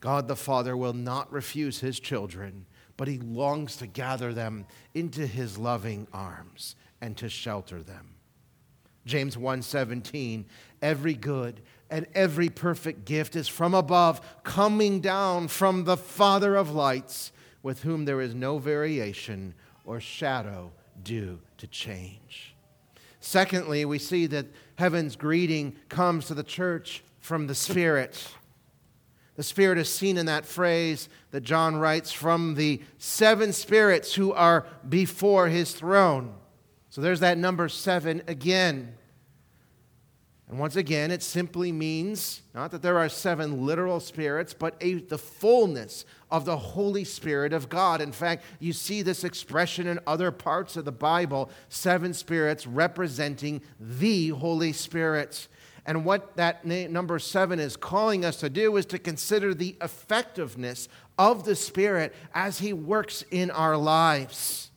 God 0.00 0.28
the 0.28 0.36
Father 0.36 0.76
will 0.76 0.92
not 0.92 1.32
refuse 1.32 1.80
His 1.80 1.98
children, 1.98 2.66
but 2.98 3.08
He 3.08 3.18
longs 3.18 3.76
to 3.76 3.86
gather 3.86 4.34
them 4.34 4.66
into 4.92 5.26
His 5.26 5.56
loving 5.56 6.06
arms 6.12 6.76
and 7.00 7.16
to 7.16 7.30
shelter 7.30 7.82
them. 7.82 8.16
James 9.06 9.36
1:17 9.36 10.44
Every 10.82 11.14
good 11.14 11.60
and 11.90 12.06
every 12.14 12.48
perfect 12.48 13.04
gift 13.04 13.34
is 13.34 13.48
from 13.48 13.74
above 13.74 14.20
coming 14.44 15.00
down 15.00 15.48
from 15.48 15.84
the 15.84 15.96
Father 15.96 16.54
of 16.54 16.70
lights 16.70 17.32
with 17.62 17.82
whom 17.82 18.04
there 18.04 18.20
is 18.20 18.34
no 18.34 18.58
variation 18.58 19.54
or 19.84 20.00
shadow 20.00 20.72
due 21.02 21.40
to 21.58 21.66
change. 21.66 22.54
Secondly, 23.20 23.84
we 23.84 23.98
see 23.98 24.26
that 24.26 24.46
heaven's 24.76 25.16
greeting 25.16 25.76
comes 25.88 26.26
to 26.26 26.34
the 26.34 26.42
church 26.42 27.02
from 27.20 27.46
the 27.46 27.54
Spirit. 27.54 28.28
The 29.36 29.42
Spirit 29.42 29.78
is 29.78 29.92
seen 29.92 30.16
in 30.16 30.26
that 30.26 30.46
phrase 30.46 31.08
that 31.30 31.42
John 31.42 31.76
writes 31.76 32.12
from 32.12 32.54
the 32.54 32.80
seven 32.98 33.52
spirits 33.52 34.14
who 34.14 34.32
are 34.32 34.66
before 34.88 35.48
his 35.48 35.72
throne. 35.72 36.34
So 36.90 37.00
there's 37.00 37.20
that 37.20 37.38
number 37.38 37.68
seven 37.68 38.22
again. 38.26 38.94
And 40.48 40.58
once 40.58 40.74
again, 40.74 41.12
it 41.12 41.22
simply 41.22 41.70
means 41.70 42.42
not 42.52 42.72
that 42.72 42.82
there 42.82 42.98
are 42.98 43.08
seven 43.08 43.64
literal 43.64 44.00
spirits, 44.00 44.52
but 44.52 44.74
a, 44.80 44.94
the 44.94 45.16
fullness 45.16 46.04
of 46.28 46.44
the 46.44 46.56
Holy 46.56 47.04
Spirit 47.04 47.52
of 47.52 47.68
God. 47.68 48.00
In 48.00 48.10
fact, 48.10 48.44
you 48.58 48.72
see 48.72 49.02
this 49.02 49.22
expression 49.22 49.86
in 49.86 50.00
other 50.08 50.32
parts 50.32 50.76
of 50.76 50.84
the 50.84 50.90
Bible 50.90 51.50
seven 51.68 52.12
spirits 52.12 52.66
representing 52.66 53.62
the 53.78 54.30
Holy 54.30 54.72
Spirit. 54.72 55.46
And 55.86 56.04
what 56.04 56.36
that 56.36 56.64
number 56.64 57.20
seven 57.20 57.60
is 57.60 57.76
calling 57.76 58.24
us 58.24 58.38
to 58.40 58.50
do 58.50 58.76
is 58.76 58.86
to 58.86 58.98
consider 58.98 59.54
the 59.54 59.76
effectiveness 59.80 60.88
of 61.16 61.44
the 61.44 61.54
Spirit 61.54 62.12
as 62.34 62.58
He 62.58 62.72
works 62.72 63.24
in 63.30 63.52
our 63.52 63.76
lives. 63.76 64.69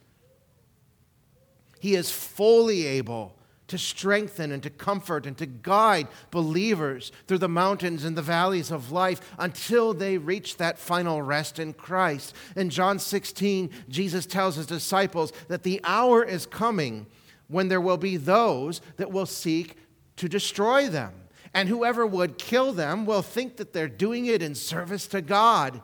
He 1.84 1.96
is 1.96 2.10
fully 2.10 2.86
able 2.86 3.36
to 3.68 3.78
strengthen 3.78 4.54
and 4.54 4.64
to 4.64 4.70
comfort 4.70 5.26
and 5.26 5.38
to 5.38 5.46
guide 5.46 6.08
believers 6.32 7.12
through 7.28 7.40
the 7.40 7.50
mountains 7.50 8.06
and 8.06 8.18
the 8.18 8.22
valleys 8.22 8.72
of 8.72 8.94
life 8.94 9.20
until 9.38 9.94
they 9.94 10.18
reach 10.18 10.56
that 10.56 10.80
final 10.80 11.22
rest 11.22 11.60
in 11.60 11.74
Christ. 11.74 12.36
In 12.56 12.70
John 12.70 13.00
16, 13.00 13.70
Jesus 13.90 14.26
tells 14.26 14.56
his 14.56 14.66
disciples 14.66 15.34
that 15.50 15.64
the 15.64 15.82
hour 15.84 16.24
is 16.24 16.46
coming 16.46 17.06
when 17.50 17.68
there 17.68 17.82
will 17.82 17.98
be 17.98 18.16
those 18.16 18.80
that 18.96 19.12
will 19.12 19.26
seek 19.26 19.76
to 20.16 20.30
destroy 20.30 20.88
them. 20.88 21.12
And 21.54 21.68
whoever 21.68 22.08
would 22.08 22.38
kill 22.38 22.72
them 22.72 23.06
will 23.06 23.22
think 23.22 23.58
that 23.58 23.74
they're 23.74 23.90
doing 23.90 24.28
it 24.28 24.42
in 24.42 24.56
service 24.56 25.06
to 25.08 25.22
God. 25.22 25.82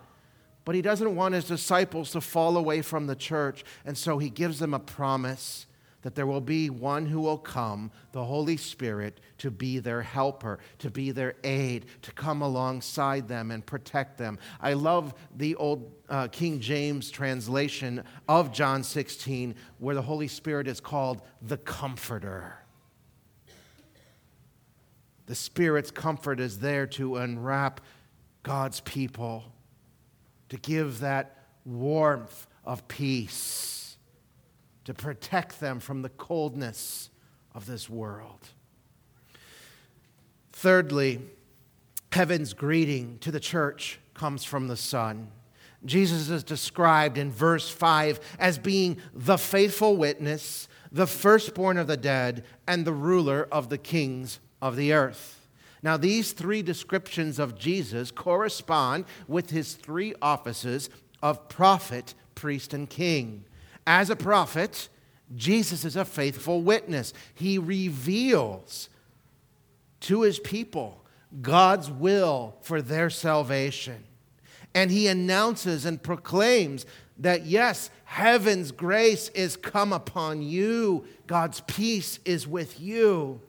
But 0.63 0.75
he 0.75 0.82
doesn't 0.82 1.13
want 1.13 1.36
his 1.36 1.44
disciples 1.44 2.12
to 2.12 2.22
fall 2.22 2.56
away 2.56 2.84
from 2.84 3.08
the 3.08 3.18
church. 3.18 3.65
And 3.84 3.98
so 3.98 4.18
he 4.18 4.29
gives 4.29 4.60
them 4.60 4.74
a 4.74 4.79
promise 4.79 5.65
that 6.01 6.15
there 6.15 6.27
will 6.27 6.41
be 6.41 6.70
one 6.70 7.06
who 7.06 7.20
will 7.20 7.38
come, 7.38 7.91
the 8.13 8.24
Holy 8.24 8.56
Spirit, 8.56 9.20
to 9.38 9.51
be 9.51 9.79
their 9.79 10.01
helper, 10.01 10.60
to 10.79 10.89
be 10.89 11.12
their 11.12 11.36
aid, 11.44 11.86
to 12.01 12.12
come 12.13 12.41
alongside 12.41 13.27
them 13.27 13.51
and 13.51 13.65
protect 13.65 14.18
them. 14.18 14.39
I 14.62 14.74
love 14.74 15.13
the 15.36 15.56
old 15.56 15.91
uh, 16.08 16.27
King 16.29 16.62
James 16.62 17.12
translation 17.12 18.03
of 18.27 18.53
John 18.53 18.84
16, 18.84 19.56
where 19.79 19.96
the 19.96 20.01
Holy 20.01 20.27
Spirit 20.27 20.68
is 20.68 20.79
called 20.79 21.22
the 21.41 21.58
Comforter. 21.58 22.56
The 25.25 25.36
Spirit's 25.36 25.91
comfort 25.91 26.39
is 26.39 26.60
there 26.60 26.88
to 26.88 27.18
unwrap 27.18 27.82
God's 28.41 28.79
people, 28.79 29.44
to 30.48 30.58
give 30.58 31.01
that 31.01 31.46
warmth 31.65 32.48
of 32.65 32.88
peace 32.88 33.79
to 34.86 34.94
protect 34.94 35.60
them 35.60 35.80
from 35.80 36.02
the 36.02 36.10
coldness 36.10 37.10
of 37.54 37.66
this 37.66 37.90
world. 37.90 38.50
Thirdly, 40.52 41.22
heaven's 42.12 42.54
greeting 42.54 43.18
to 43.20 43.32
the 43.32 43.40
church 43.40 44.00
comes 44.14 44.44
from 44.44 44.68
the 44.68 44.78
Son. 44.78 45.32
Jesus 45.86 46.30
is 46.30 46.44
described 46.44 47.18
in 47.18 47.32
verse 47.32 47.70
5 47.70 48.20
as 48.38 48.58
being 48.58 48.98
the 49.14 49.38
faithful 49.38 49.96
witness, 49.96 50.68
the 50.92 51.08
firstborn 51.08 51.78
of 51.78 51.88
the 51.88 51.98
dead, 51.98 52.44
and 52.68 52.84
the 52.84 52.94
ruler 52.94 53.48
of 53.52 53.70
the 53.70 53.78
kings 53.78 54.40
of 54.62 54.76
the 54.76 54.92
earth. 54.92 55.48
Now, 55.82 55.96
these 55.96 56.34
three 56.34 56.62
descriptions 56.62 57.40
of 57.40 57.58
Jesus 57.58 58.12
correspond 58.12 59.06
with 59.28 59.50
his 59.52 59.76
three 59.76 60.14
offices 60.22 60.90
of 61.24 61.48
prophet, 61.48 62.14
priest, 62.36 62.74
and 62.74 62.90
king. 62.90 63.46
As 63.89 64.12
a 64.12 64.15
prophet, 64.15 64.88
Jesus 65.36 65.84
is 65.84 65.96
a 65.96 66.05
faithful 66.05 66.62
witness. 66.62 67.12
He 67.34 67.58
reveals 67.58 68.88
to 70.01 70.22
his 70.22 70.38
people 70.38 71.03
God's 71.41 71.89
will 71.89 72.55
for 72.62 72.84
their 72.84 73.10
salvation. 73.10 74.03
And 74.75 74.91
he 74.91 75.08
announces 75.08 75.86
and 75.86 76.01
proclaims 76.01 76.86
that 77.17 77.48
yes, 77.48 77.89
heaven's 78.05 78.72
grace 78.72 79.29
is 79.29 79.58
come 79.58 79.91
upon 79.91 80.43
you, 80.43 81.08
God's 81.25 81.62
peace 81.62 82.19
is 82.25 82.48
with 82.48 82.79
you. 82.79 83.41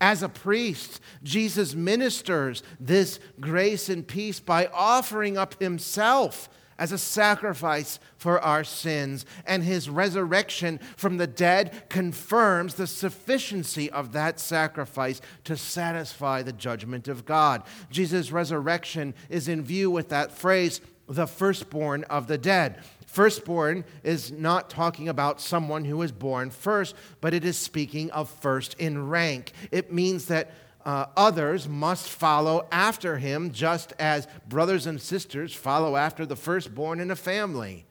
As 0.00 0.24
a 0.24 0.28
priest, 0.28 1.00
Jesus 1.22 1.76
ministers 1.76 2.64
this 2.80 3.20
grace 3.38 3.88
and 3.88 4.04
peace 4.04 4.40
by 4.40 4.66
offering 4.74 5.38
up 5.38 5.60
himself 5.60 6.48
as 6.78 6.92
a 6.92 6.98
sacrifice 6.98 7.98
for 8.16 8.40
our 8.40 8.64
sins, 8.64 9.26
and 9.46 9.62
his 9.62 9.90
resurrection 9.90 10.78
from 10.96 11.16
the 11.16 11.26
dead 11.26 11.88
confirms 11.88 12.74
the 12.74 12.86
sufficiency 12.86 13.90
of 13.90 14.12
that 14.12 14.38
sacrifice 14.38 15.20
to 15.44 15.56
satisfy 15.56 16.42
the 16.42 16.52
judgment 16.52 17.08
of 17.08 17.24
God. 17.24 17.62
Jesus' 17.90 18.32
resurrection 18.32 19.14
is 19.28 19.48
in 19.48 19.62
view 19.62 19.90
with 19.90 20.08
that 20.10 20.32
phrase, 20.32 20.80
the 21.08 21.26
firstborn 21.26 22.04
of 22.04 22.26
the 22.26 22.38
dead. 22.38 22.82
Firstborn 23.06 23.84
is 24.04 24.30
not 24.30 24.68
talking 24.68 25.08
about 25.08 25.40
someone 25.40 25.86
who 25.86 26.02
is 26.02 26.12
born 26.12 26.50
first, 26.50 26.94
but 27.22 27.32
it 27.32 27.44
is 27.44 27.56
speaking 27.56 28.10
of 28.10 28.28
first 28.28 28.74
in 28.74 29.08
rank. 29.08 29.52
It 29.70 29.92
means 29.92 30.26
that 30.26 30.52
uh, 30.84 31.06
others 31.16 31.68
must 31.68 32.08
follow 32.08 32.66
after 32.72 33.18
him, 33.18 33.52
just 33.52 33.92
as 33.98 34.26
brothers 34.48 34.86
and 34.86 35.00
sisters 35.00 35.52
follow 35.54 35.96
after 35.96 36.24
the 36.24 36.36
firstborn 36.36 37.00
in 37.00 37.10
a 37.10 37.16
family. 37.16 37.84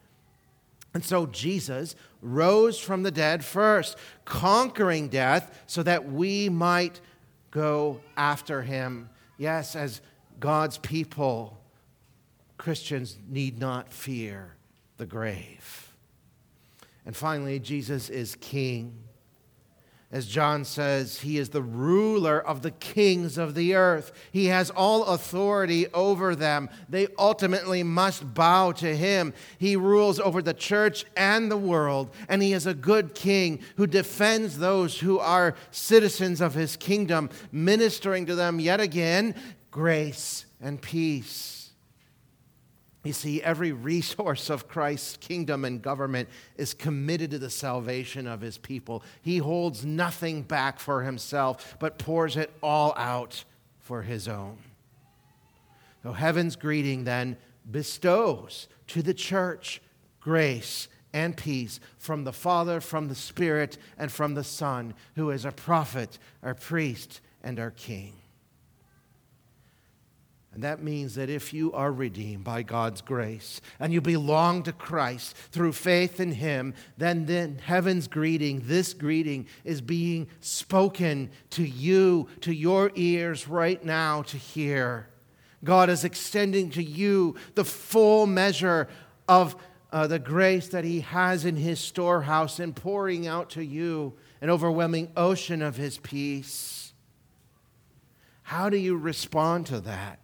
And 0.94 1.04
so 1.04 1.28
Jesus 1.28 1.96
rose 2.22 2.80
from 2.80 3.04
the 3.04 3.12
dead 3.12 3.46
first, 3.46 3.98
conquering 4.26 5.10
death 5.10 5.64
so 5.68 5.84
that 5.84 6.12
we 6.12 6.50
might 6.50 7.00
go 7.52 8.02
after 8.16 8.64
him. 8.64 9.10
Yes, 9.38 9.76
as 9.76 10.02
God's 10.40 10.78
people, 10.80 11.60
Christians 12.58 13.18
need 13.30 13.60
not 13.60 13.94
fear 13.94 14.56
the 14.98 15.06
grave. 15.06 15.94
And 17.06 17.16
finally, 17.16 17.60
Jesus 17.60 18.10
is 18.10 18.36
king. 18.36 18.94
As 20.10 20.26
John 20.26 20.64
says, 20.64 21.20
he 21.20 21.38
is 21.38 21.50
the 21.50 21.62
ruler 21.62 22.40
of 22.40 22.62
the 22.62 22.72
kings 22.72 23.38
of 23.38 23.56
the 23.56 23.76
earth. 23.76 24.14
He 24.32 24.46
has 24.46 24.70
all 24.70 25.04
authority 25.04 25.88
over 25.94 26.34
them. 26.34 26.70
They 26.88 27.08
ultimately 27.20 27.84
must 27.84 28.34
bow 28.34 28.72
to 28.74 28.96
him. 28.96 29.34
He 29.58 29.76
rules 29.76 30.18
over 30.22 30.42
the 30.42 30.54
church 30.54 31.04
and 31.18 31.52
the 31.52 31.58
world, 31.58 32.10
and 32.30 32.42
he 32.42 32.54
is 32.54 32.66
a 32.66 32.74
good 32.74 33.16
king 33.16 33.60
who 33.76 33.86
defends 33.86 34.58
those 34.58 34.98
who 34.98 35.20
are 35.20 35.56
citizens 35.72 36.40
of 36.40 36.54
his 36.54 36.78
kingdom, 36.78 37.30
ministering 37.52 38.26
to 38.28 38.36
them 38.36 38.62
yet 38.62 38.80
again 38.80 39.36
grace 39.72 40.46
and 40.62 40.82
peace. 40.82 41.57
You 43.08 43.14
see, 43.14 43.42
every 43.42 43.72
resource 43.72 44.50
of 44.50 44.68
Christ's 44.68 45.16
kingdom 45.16 45.64
and 45.64 45.82
government 45.82 46.28
is 46.58 46.74
committed 46.74 47.32
to 47.32 47.40
the 47.40 47.50
salvation 47.50 48.28
of 48.28 48.42
his 48.42 48.58
people. 48.58 49.02
He 49.22 49.38
holds 49.38 49.86
nothing 49.86 50.42
back 50.42 50.78
for 50.78 51.04
himself, 51.04 51.78
but 51.80 52.00
pours 52.00 52.36
it 52.36 52.52
all 52.62 52.94
out 52.98 53.46
for 53.80 54.02
his 54.02 54.28
own. 54.28 54.58
So, 56.04 56.12
heaven's 56.12 56.58
greeting 56.58 57.06
then 57.06 57.38
bestows 57.72 58.68
to 58.88 59.02
the 59.02 59.14
church 59.14 59.82
grace 60.20 60.90
and 61.14 61.38
peace 61.38 61.80
from 61.98 62.26
the 62.26 62.34
Father, 62.34 62.82
from 62.82 63.08
the 63.08 63.16
Spirit, 63.16 63.78
and 63.98 64.12
from 64.12 64.34
the 64.34 64.44
Son, 64.44 64.94
who 65.16 65.30
is 65.30 65.46
our 65.46 65.54
prophet, 65.54 66.20
our 66.44 66.56
priest, 66.56 67.22
and 67.42 67.58
our 67.58 67.72
king. 67.72 68.16
And 70.58 70.64
that 70.64 70.82
means 70.82 71.14
that 71.14 71.30
if 71.30 71.54
you 71.54 71.72
are 71.74 71.92
redeemed 71.92 72.44
by 72.44 72.64
God's 72.64 73.02
grace 73.02 73.62
and 73.80 73.94
you 73.94 74.02
belong 74.02 74.64
to 74.64 74.74
Christ 74.74 75.38
through 75.52 75.74
faith 75.74 76.20
in 76.20 76.32
Him, 76.32 76.74
then, 76.98 77.28
then 77.28 77.60
heaven's 77.64 78.08
greeting, 78.08 78.64
this 78.66 78.96
greeting, 78.96 79.46
is 79.64 79.82
being 79.82 80.28
spoken 80.40 81.30
to 81.52 81.64
you, 81.64 82.28
to 82.42 82.52
your 82.52 82.92
ears 82.96 83.48
right 83.48 83.86
now 83.86 84.24
to 84.24 84.38
hear. 84.38 85.10
God 85.64 85.92
is 85.92 86.04
extending 86.04 86.72
to 86.72 86.82
you 86.82 87.36
the 87.54 87.64
full 87.64 88.26
measure 88.26 88.88
of 89.28 89.56
uh, 89.92 90.08
the 90.08 90.18
grace 90.18 90.70
that 90.70 90.84
He 90.84 91.02
has 91.02 91.46
in 91.46 91.56
His 91.56 91.80
storehouse 91.80 92.58
and 92.58 92.76
pouring 92.76 93.28
out 93.28 93.52
to 93.52 93.64
you 93.64 94.14
an 94.42 94.50
overwhelming 94.50 95.12
ocean 95.16 95.62
of 95.62 95.76
His 95.76 96.00
peace. 96.00 96.94
How 98.42 98.72
do 98.72 98.78
you 98.78 98.98
respond 98.98 99.68
to 99.68 99.80
that? 99.82 100.18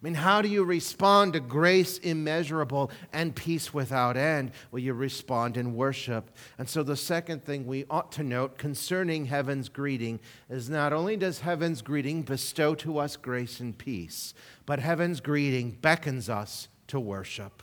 I 0.00 0.06
mean, 0.06 0.14
how 0.14 0.40
do 0.40 0.48
you 0.48 0.64
respond 0.64 1.34
to 1.34 1.40
grace 1.40 1.98
immeasurable 1.98 2.90
and 3.12 3.36
peace 3.36 3.74
without 3.74 4.16
end? 4.16 4.52
Well, 4.70 4.80
you 4.80 4.94
respond 4.94 5.58
in 5.58 5.74
worship. 5.74 6.30
And 6.56 6.66
so, 6.66 6.82
the 6.82 6.96
second 6.96 7.44
thing 7.44 7.66
we 7.66 7.84
ought 7.90 8.10
to 8.12 8.22
note 8.22 8.56
concerning 8.56 9.26
heaven's 9.26 9.68
greeting 9.68 10.18
is 10.48 10.70
not 10.70 10.94
only 10.94 11.18
does 11.18 11.40
heaven's 11.40 11.82
greeting 11.82 12.22
bestow 12.22 12.74
to 12.76 12.96
us 12.96 13.16
grace 13.16 13.60
and 13.60 13.76
peace, 13.76 14.32
but 14.64 14.78
heaven's 14.78 15.20
greeting 15.20 15.72
beckons 15.82 16.30
us 16.30 16.68
to 16.86 16.98
worship. 16.98 17.62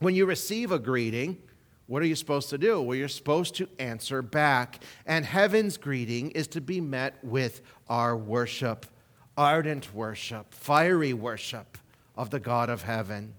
When 0.00 0.14
you 0.14 0.26
receive 0.26 0.70
a 0.70 0.78
greeting, 0.78 1.38
what 1.86 2.02
are 2.02 2.06
you 2.06 2.14
supposed 2.14 2.50
to 2.50 2.58
do? 2.58 2.78
Well, 2.82 2.96
you're 2.96 3.08
supposed 3.08 3.54
to 3.54 3.68
answer 3.78 4.20
back. 4.20 4.84
And 5.06 5.24
heaven's 5.24 5.78
greeting 5.78 6.30
is 6.32 6.46
to 6.48 6.60
be 6.60 6.78
met 6.78 7.14
with 7.24 7.62
our 7.88 8.16
worship 8.16 8.84
ardent 9.40 9.94
worship, 9.94 10.52
fiery 10.52 11.14
worship 11.14 11.78
of 12.14 12.28
the 12.28 12.38
God 12.38 12.68
of 12.68 12.82
heaven. 12.82 13.32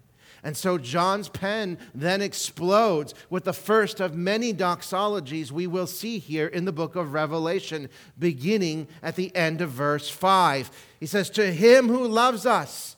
And 0.44 0.58
so 0.58 0.80
John's 0.80 1.30
pen 1.30 1.78
then 1.94 2.24
explodes 2.24 3.14
with 3.30 3.44
the 3.44 3.54
first 3.54 4.00
of 4.00 4.16
many 4.16 4.52
doxologies 4.52 5.52
we 5.52 5.68
will 5.68 5.86
see 5.86 6.18
here 6.18 6.48
in 6.48 6.66
the 6.66 6.72
book 6.72 6.96
of 6.96 7.14
Revelation, 7.14 7.88
beginning 8.18 8.88
at 9.04 9.16
the 9.16 9.34
end 9.36 9.62
of 9.62 9.70
verse 9.70 10.10
5. 10.10 10.72
He 11.00 11.06
says, 11.06 11.30
To 11.30 11.54
him 11.54 11.88
who 11.88 12.08
loves 12.08 12.48
us 12.48 12.96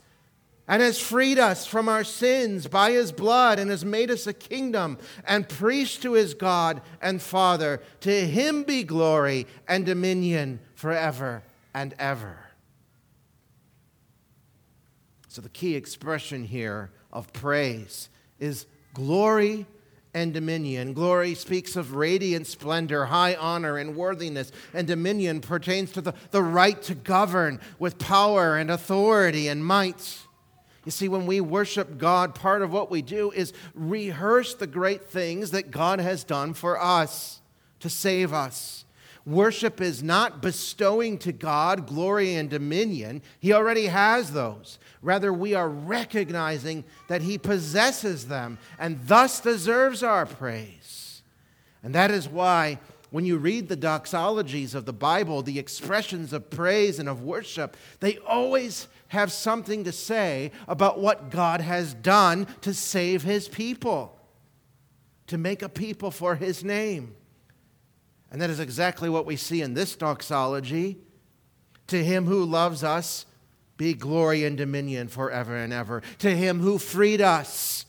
and 0.65 0.81
has 0.81 0.97
freed 0.97 1.37
us 1.37 1.65
from 1.65 1.89
our 1.89 2.05
sins 2.05 2.67
by 2.67 2.91
his 2.91 3.11
blood 3.11 3.59
and 3.59 3.69
has 3.69 3.83
made 3.83 4.11
us 4.11 4.27
a 4.27 4.33
kingdom 4.33 4.97
and 5.27 5.49
priest 5.49 6.01
to 6.03 6.13
his 6.13 6.33
God 6.33 6.81
and 7.01 7.21
Father, 7.21 7.81
to 7.99 8.25
him 8.25 8.63
be 8.63 8.83
glory 8.83 9.45
and 9.67 9.85
dominion 9.85 10.61
forever 10.73 11.43
and 11.73 11.93
ever. 11.99 12.42
So, 15.33 15.41
the 15.41 15.49
key 15.49 15.73
expression 15.73 16.43
here 16.43 16.91
of 17.11 17.33
praise 17.33 18.09
is 18.39 18.67
glory 18.93 19.65
and 20.13 20.31
dominion. 20.31 20.93
Glory 20.93 21.33
speaks 21.33 21.75
of 21.75 21.95
radiant 21.95 22.45
splendor, 22.45 23.05
high 23.05 23.33
honor, 23.33 23.79
and 23.79 23.95
worthiness, 23.95 24.51
and 24.75 24.85
dominion 24.85 25.41
pertains 25.41 25.91
to 25.93 26.01
the, 26.01 26.13
the 26.29 26.43
right 26.43 26.79
to 26.83 26.93
govern 26.93 27.59
with 27.79 27.97
power 27.97 28.57
and 28.57 28.69
authority 28.69 29.47
and 29.47 29.65
might. 29.65 30.19
You 30.85 30.91
see, 30.91 31.09
when 31.09 31.25
we 31.25 31.41
worship 31.41 31.97
God, 31.97 32.35
part 32.35 32.61
of 32.61 32.71
what 32.71 32.91
we 32.91 33.01
do 33.01 33.31
is 33.31 33.53
rehearse 33.73 34.53
the 34.53 34.67
great 34.67 35.05
things 35.05 35.49
that 35.49 35.71
God 35.71 35.99
has 35.99 36.23
done 36.23 36.53
for 36.53 36.79
us 36.79 37.41
to 37.79 37.89
save 37.89 38.33
us. 38.33 38.82
Worship 39.25 39.79
is 39.79 40.03
not 40.03 40.41
bestowing 40.41 41.17
to 41.19 41.31
God 41.31 41.87
glory 41.87 42.35
and 42.35 42.49
dominion, 42.49 43.21
He 43.39 43.53
already 43.53 43.85
has 43.85 44.33
those. 44.33 44.79
Rather, 45.01 45.31
we 45.31 45.53
are 45.53 45.69
recognizing 45.69 46.83
that 47.07 47.21
He 47.21 47.37
possesses 47.37 48.27
them 48.27 48.57
and 48.77 48.99
thus 49.07 49.39
deserves 49.39 50.03
our 50.03 50.25
praise. 50.25 51.21
And 51.83 51.95
that 51.95 52.11
is 52.11 52.27
why, 52.27 52.79
when 53.11 53.25
you 53.25 53.37
read 53.37 53.69
the 53.69 53.77
doxologies 53.77 54.75
of 54.75 54.85
the 54.85 54.93
Bible, 54.93 55.41
the 55.41 55.59
expressions 55.59 56.33
of 56.33 56.49
praise 56.49 56.99
and 56.99 57.07
of 57.07 57.23
worship, 57.23 57.77
they 58.01 58.17
always 58.19 58.87
have 59.09 59.31
something 59.31 59.85
to 59.85 59.91
say 59.91 60.51
about 60.67 60.99
what 60.99 61.29
God 61.29 61.61
has 61.61 61.93
done 61.93 62.47
to 62.61 62.73
save 62.73 63.23
His 63.23 63.47
people, 63.47 64.17
to 65.27 65.37
make 65.37 65.61
a 65.61 65.69
people 65.69 66.11
for 66.11 66.35
His 66.35 66.63
name. 66.63 67.15
And 68.33 68.41
that 68.41 68.49
is 68.49 68.59
exactly 68.59 69.09
what 69.09 69.27
we 69.27 69.35
see 69.35 69.61
in 69.61 69.75
this 69.75 69.95
doxology. 69.95 70.97
To 71.87 72.03
him 72.03 72.25
who 72.25 72.43
loves 72.43 72.83
us 72.83 73.27
be 73.77 73.93
glory 73.93 74.43
and 74.43 74.57
dominion 74.57 75.07
forever 75.07 75.55
and 75.55 75.71
ever. 75.71 76.01
To 76.19 76.35
him 76.35 76.59
who 76.59 76.79
freed 76.79 77.21
us 77.21 77.85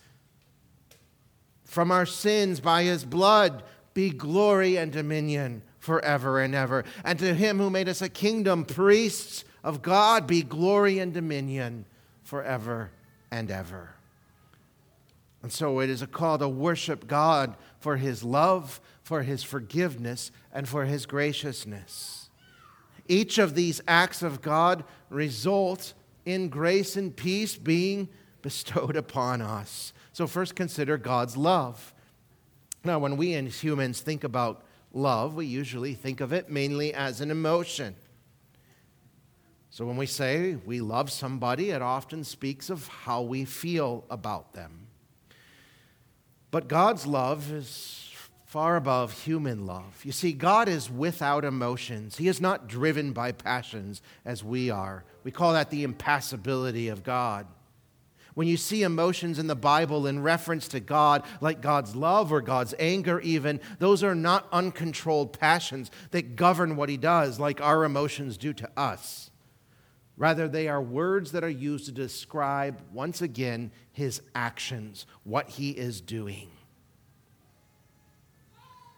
from 1.65 1.91
our 1.91 2.05
sins 2.05 2.61
by 2.61 2.83
his 2.83 3.07
blood 3.07 3.63
be 3.95 4.11
glory 4.11 4.77
and 4.77 4.93
dominion 4.93 5.63
forever 5.79 6.41
and 6.41 6.55
ever. 6.55 6.85
And 7.05 7.19
to 7.21 7.35
him 7.35 7.59
who 7.59 7.71
made 7.71 7.89
us 7.89 8.03
a 8.03 8.09
kingdom, 8.11 8.67
priests 8.67 9.45
of 9.63 9.81
God, 9.81 10.27
be 10.27 10.43
glory 10.43 10.99
and 10.99 11.15
dominion 11.15 11.87
forever 12.23 12.91
and 13.31 13.51
ever. 13.51 13.95
And 15.45 15.53
so 15.53 15.81
it 15.81 15.91
is 15.91 16.01
a 16.01 16.07
call 16.07 16.39
to 16.39 16.49
worship 16.49 17.07
God 17.07 17.55
for 17.79 17.99
his 17.99 18.25
love, 18.25 18.81
for 19.03 19.21
his 19.21 19.43
forgiveness, 19.43 20.31
and 20.51 20.67
for 20.67 20.87
his 20.87 21.05
graciousness. 21.05 22.31
Each 23.09 23.37
of 23.37 23.55
these 23.55 23.83
acts 23.87 24.23
of 24.23 24.41
God 24.41 24.85
result 25.11 25.93
in 26.25 26.49
grace 26.49 26.97
and 26.97 27.15
peace 27.15 27.57
being 27.57 28.09
bestowed 28.41 28.97
upon 29.07 29.43
us. 29.43 29.93
So, 30.15 30.27
first 30.27 30.57
consider 30.57 30.97
God's 30.97 31.37
love. 31.37 31.93
Now, 32.83 32.99
when 32.99 33.19
we 33.19 33.35
as 33.35 33.61
humans 33.61 34.01
think 34.01 34.25
about 34.25 34.65
love, 34.95 35.35
we 35.35 35.45
usually 35.45 35.93
think 35.93 36.23
of 36.23 36.33
it 36.33 36.49
mainly 36.49 36.95
as 36.95 37.21
an 37.21 37.31
emotion. 37.31 37.97
So, 39.69 39.85
when 39.85 39.99
we 39.99 40.07
say 40.07 40.57
we 40.65 40.81
love 40.81 41.13
somebody, 41.13 41.69
it 41.69 41.83
often 41.83 42.25
speaks 42.25 42.71
of 42.71 42.89
how 42.89 43.21
we 43.21 43.45
feel 43.45 44.07
about 44.09 44.55
them. 44.55 44.84
But 46.55 46.69
God's 46.69 47.05
love 47.05 47.51
is 47.51 48.13
far 48.45 48.77
above 48.77 49.25
human 49.25 49.67
love. 49.67 50.05
You 50.05 50.13
see, 50.13 50.33
God 50.33 50.69
is 50.69 50.89
without 50.89 51.45
emotions, 51.45 52.17
He 52.17 52.29
is 52.29 52.41
not 52.41 52.69
driven 52.69 53.13
by 53.13 53.33
passions 53.33 54.01
as 54.25 54.45
we 54.45 54.71
are. 54.71 55.03
We 55.25 55.33
call 55.33 55.55
that 55.55 55.71
the 55.71 55.83
impassibility 55.83 56.87
of 56.87 57.03
God. 57.03 57.49
When 58.35 58.47
you 58.47 58.57
see 58.57 58.85
emotions 58.85 59.41
in 59.41 59.49
the 59.49 59.57
Bible 59.57 60.07
in 60.07 60.23
reference 60.23 60.69
to 60.69 60.79
God, 60.79 61.25
like 61.41 61.61
God's 61.61 61.97
love 61.97 62.33
or 62.33 62.41
God's 62.41 62.73
anger, 62.79 63.19
even, 63.19 63.61
those 63.81 64.05
are 64.05 64.15
not 64.15 64.47
uncontrolled 64.53 65.37
passions 65.37 65.91
that 66.13 66.37
govern 66.37 66.77
what 66.77 66.89
He 66.89 66.97
does, 66.97 67.41
like 67.41 67.61
our 67.61 67.83
emotions 67.83 68.37
do 68.37 68.53
to 68.53 68.71
us. 68.77 69.33
Rather, 70.17 70.47
they 70.47 70.69
are 70.69 70.81
words 70.81 71.33
that 71.33 71.43
are 71.43 71.49
used 71.49 71.87
to 71.87 71.93
describe, 71.93 72.81
once 72.93 73.21
again, 73.21 73.71
his 73.93 74.23
actions, 74.35 75.07
what 75.25 75.49
he 75.51 75.71
is 75.71 76.01
doing. 76.01 76.49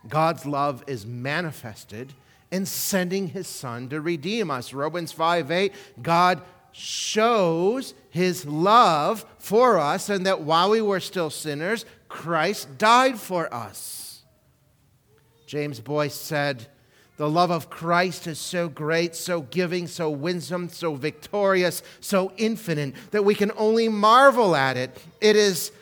God's 0.09 0.45
love 0.45 0.85
is 0.87 1.07
manifested 1.07 2.13
in 2.51 2.67
sending 2.67 3.29
his 3.29 3.47
son 3.47 3.89
to 3.89 4.01
redeem 4.01 4.51
us. 4.51 4.73
Romans 4.73 5.11
5 5.11 5.51
8, 5.51 5.73
God 6.03 6.43
shows 6.73 7.95
his 8.11 8.45
love 8.45 9.25
for 9.39 9.79
us, 9.79 10.11
and 10.11 10.27
that 10.27 10.43
while 10.43 10.71
we 10.71 10.83
were 10.83 11.01
still 11.01 11.31
sinners, 11.31 11.87
Christ 12.09 12.77
died 12.77 13.19
for 13.19 13.53
us. 13.53 14.23
James 15.47 15.81
Boice 15.81 16.15
said, 16.15 16.67
the 17.17 17.29
love 17.31 17.51
of 17.51 17.71
Christ 17.71 18.27
is 18.27 18.39
so 18.39 18.69
great, 18.69 19.15
so 19.17 19.41
giving, 19.43 19.87
so 19.87 20.11
winsome, 20.11 20.69
so 20.69 20.95
victorious, 20.95 21.83
so 22.01 22.33
infinite 22.37 22.95
that 23.11 23.25
we 23.25 23.35
can 23.35 23.53
only 23.57 23.89
marvel 23.89 24.55
at 24.55 24.77
it. 24.77 24.97
It 25.21 25.35
is 25.35 25.73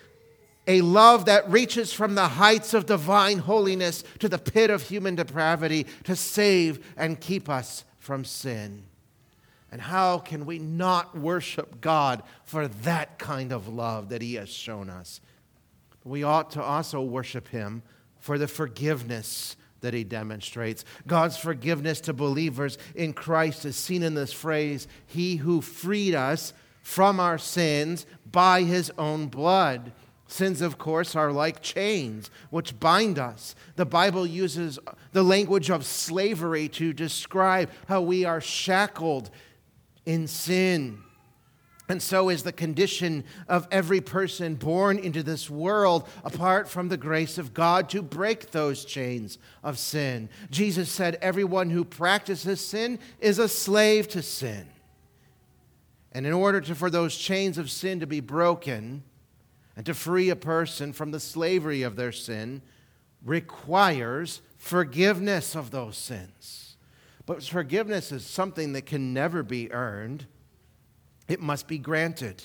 a 0.66 0.80
love 0.80 1.26
that 1.26 1.50
reaches 1.50 1.92
from 1.92 2.14
the 2.14 2.28
heights 2.28 2.72
of 2.72 2.86
divine 2.86 3.38
holiness 3.38 4.04
to 4.20 4.28
the 4.28 4.38
pit 4.38 4.70
of 4.70 4.82
human 4.82 5.16
depravity 5.16 5.86
to 6.04 6.14
save 6.14 6.94
and 6.96 7.20
keep 7.20 7.48
us 7.48 7.84
from 7.98 8.24
sin. 8.24 8.84
And 9.72 9.82
how 9.82 10.18
can 10.18 10.46
we 10.46 10.60
not 10.60 11.18
worship 11.18 11.80
God 11.80 12.22
for 12.44 12.68
that 12.68 13.18
kind 13.18 13.52
of 13.52 13.66
love 13.66 14.10
that 14.10 14.22
He 14.22 14.34
has 14.34 14.48
shown 14.48 14.88
us? 14.88 15.20
We 16.04 16.22
ought 16.22 16.52
to 16.52 16.62
also 16.62 17.02
worship 17.02 17.48
Him 17.48 17.82
for 18.20 18.38
the 18.38 18.46
forgiveness 18.46 19.56
that 19.84 19.94
he 19.94 20.02
demonstrates. 20.02 20.84
God's 21.06 21.36
forgiveness 21.36 22.00
to 22.02 22.12
believers 22.12 22.78
in 22.94 23.12
Christ 23.12 23.64
is 23.64 23.76
seen 23.76 24.02
in 24.02 24.14
this 24.14 24.32
phrase 24.32 24.88
He 25.06 25.36
who 25.36 25.60
freed 25.60 26.14
us 26.14 26.52
from 26.82 27.20
our 27.20 27.38
sins 27.38 28.06
by 28.30 28.62
his 28.62 28.90
own 28.98 29.28
blood. 29.28 29.92
Sins, 30.26 30.62
of 30.62 30.78
course, 30.78 31.14
are 31.14 31.32
like 31.32 31.62
chains 31.62 32.30
which 32.50 32.80
bind 32.80 33.18
us. 33.18 33.54
The 33.76 33.86
Bible 33.86 34.26
uses 34.26 34.78
the 35.12 35.22
language 35.22 35.70
of 35.70 35.86
slavery 35.86 36.68
to 36.70 36.92
describe 36.92 37.70
how 37.88 38.00
we 38.00 38.24
are 38.24 38.40
shackled 38.40 39.30
in 40.06 40.26
sin. 40.26 41.02
And 41.88 42.02
so 42.02 42.30
is 42.30 42.42
the 42.42 42.52
condition 42.52 43.24
of 43.46 43.68
every 43.70 44.00
person 44.00 44.54
born 44.54 44.98
into 44.98 45.22
this 45.22 45.50
world 45.50 46.08
apart 46.24 46.66
from 46.66 46.88
the 46.88 46.96
grace 46.96 47.36
of 47.36 47.52
God 47.52 47.90
to 47.90 48.00
break 48.00 48.50
those 48.50 48.86
chains 48.86 49.38
of 49.62 49.78
sin. 49.78 50.30
Jesus 50.50 50.90
said, 50.90 51.18
Everyone 51.20 51.68
who 51.68 51.84
practices 51.84 52.60
sin 52.62 52.98
is 53.20 53.38
a 53.38 53.48
slave 53.48 54.08
to 54.08 54.22
sin. 54.22 54.66
And 56.12 56.26
in 56.26 56.32
order 56.32 56.60
to, 56.62 56.74
for 56.74 56.88
those 56.88 57.18
chains 57.18 57.58
of 57.58 57.70
sin 57.70 58.00
to 58.00 58.06
be 58.06 58.20
broken 58.20 59.02
and 59.76 59.84
to 59.84 59.92
free 59.92 60.30
a 60.30 60.36
person 60.36 60.92
from 60.92 61.10
the 61.10 61.20
slavery 61.20 61.82
of 61.82 61.96
their 61.96 62.12
sin, 62.12 62.62
requires 63.22 64.40
forgiveness 64.56 65.54
of 65.54 65.70
those 65.70 65.98
sins. 65.98 66.76
But 67.26 67.42
forgiveness 67.42 68.10
is 68.10 68.24
something 68.24 68.72
that 68.72 68.86
can 68.86 69.12
never 69.12 69.42
be 69.42 69.70
earned 69.70 70.26
it 71.28 71.40
must 71.40 71.66
be 71.66 71.78
granted. 71.78 72.42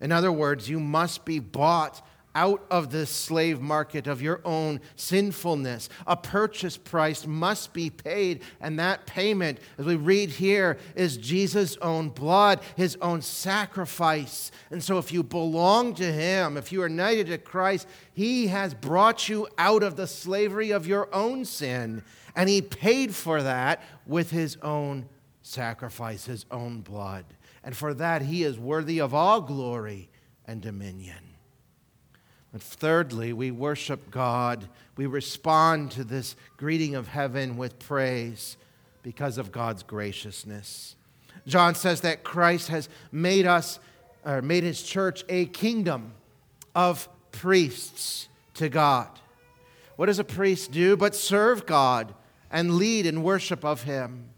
In 0.00 0.12
other 0.12 0.32
words, 0.32 0.68
you 0.68 0.80
must 0.80 1.24
be 1.24 1.38
bought 1.38 2.02
out 2.34 2.64
of 2.70 2.90
the 2.90 3.04
slave 3.04 3.60
market 3.60 4.06
of 4.06 4.22
your 4.22 4.40
own 4.44 4.80
sinfulness. 4.94 5.88
A 6.06 6.16
purchase 6.16 6.76
price 6.76 7.26
must 7.26 7.72
be 7.72 7.90
paid, 7.90 8.42
and 8.60 8.78
that 8.78 9.06
payment, 9.06 9.58
as 9.76 9.86
we 9.86 9.96
read 9.96 10.30
here, 10.30 10.78
is 10.94 11.16
Jesus' 11.16 11.76
own 11.78 12.10
blood, 12.10 12.60
his 12.76 12.96
own 13.02 13.22
sacrifice. 13.22 14.52
And 14.70 14.84
so, 14.84 14.98
if 14.98 15.10
you 15.10 15.24
belong 15.24 15.94
to 15.94 16.12
him, 16.12 16.56
if 16.56 16.70
you 16.70 16.82
are 16.82 16.88
united 16.88 17.26
to 17.28 17.38
Christ, 17.38 17.88
he 18.12 18.46
has 18.48 18.72
brought 18.72 19.28
you 19.28 19.48
out 19.58 19.82
of 19.82 19.96
the 19.96 20.06
slavery 20.06 20.70
of 20.70 20.86
your 20.86 21.12
own 21.12 21.44
sin, 21.44 22.04
and 22.36 22.48
he 22.48 22.62
paid 22.62 23.16
for 23.16 23.42
that 23.42 23.82
with 24.06 24.30
his 24.30 24.56
own 24.62 25.08
sacrifice, 25.42 26.26
his 26.26 26.46
own 26.52 26.82
blood 26.82 27.24
and 27.62 27.76
for 27.76 27.94
that 27.94 28.22
he 28.22 28.42
is 28.42 28.58
worthy 28.58 29.00
of 29.00 29.14
all 29.14 29.40
glory 29.40 30.08
and 30.46 30.60
dominion. 30.60 31.16
And 32.52 32.62
thirdly, 32.62 33.32
we 33.32 33.50
worship 33.50 34.10
God. 34.10 34.68
We 34.96 35.06
respond 35.06 35.90
to 35.92 36.04
this 36.04 36.34
greeting 36.56 36.94
of 36.94 37.08
heaven 37.08 37.56
with 37.56 37.78
praise 37.78 38.56
because 39.02 39.38
of 39.38 39.52
God's 39.52 39.82
graciousness. 39.82 40.96
John 41.46 41.74
says 41.74 42.00
that 42.02 42.24
Christ 42.24 42.68
has 42.68 42.88
made 43.12 43.46
us, 43.46 43.78
or 44.24 44.42
made 44.42 44.64
his 44.64 44.82
church, 44.82 45.24
a 45.28 45.46
kingdom 45.46 46.12
of 46.74 47.08
priests 47.32 48.28
to 48.54 48.68
God. 48.68 49.08
What 49.96 50.06
does 50.06 50.18
a 50.18 50.24
priest 50.24 50.72
do 50.72 50.96
but 50.96 51.14
serve 51.14 51.66
God 51.66 52.14
and 52.50 52.76
lead 52.76 53.04
in 53.04 53.22
worship 53.22 53.64
of 53.64 53.82
him? 53.82 54.30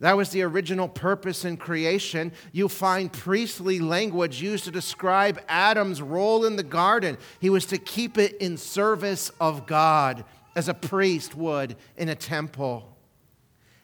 That 0.00 0.16
was 0.16 0.30
the 0.30 0.42
original 0.42 0.88
purpose 0.88 1.44
in 1.44 1.56
creation. 1.56 2.32
You 2.52 2.68
find 2.68 3.12
priestly 3.12 3.80
language 3.80 4.40
used 4.40 4.64
to 4.64 4.70
describe 4.70 5.40
Adam's 5.48 6.00
role 6.00 6.44
in 6.44 6.54
the 6.54 6.62
garden. 6.62 7.18
He 7.40 7.50
was 7.50 7.66
to 7.66 7.78
keep 7.78 8.16
it 8.16 8.36
in 8.36 8.56
service 8.56 9.30
of 9.40 9.66
God, 9.66 10.24
as 10.54 10.68
a 10.68 10.74
priest 10.74 11.34
would 11.34 11.76
in 11.96 12.08
a 12.08 12.14
temple. 12.14 12.96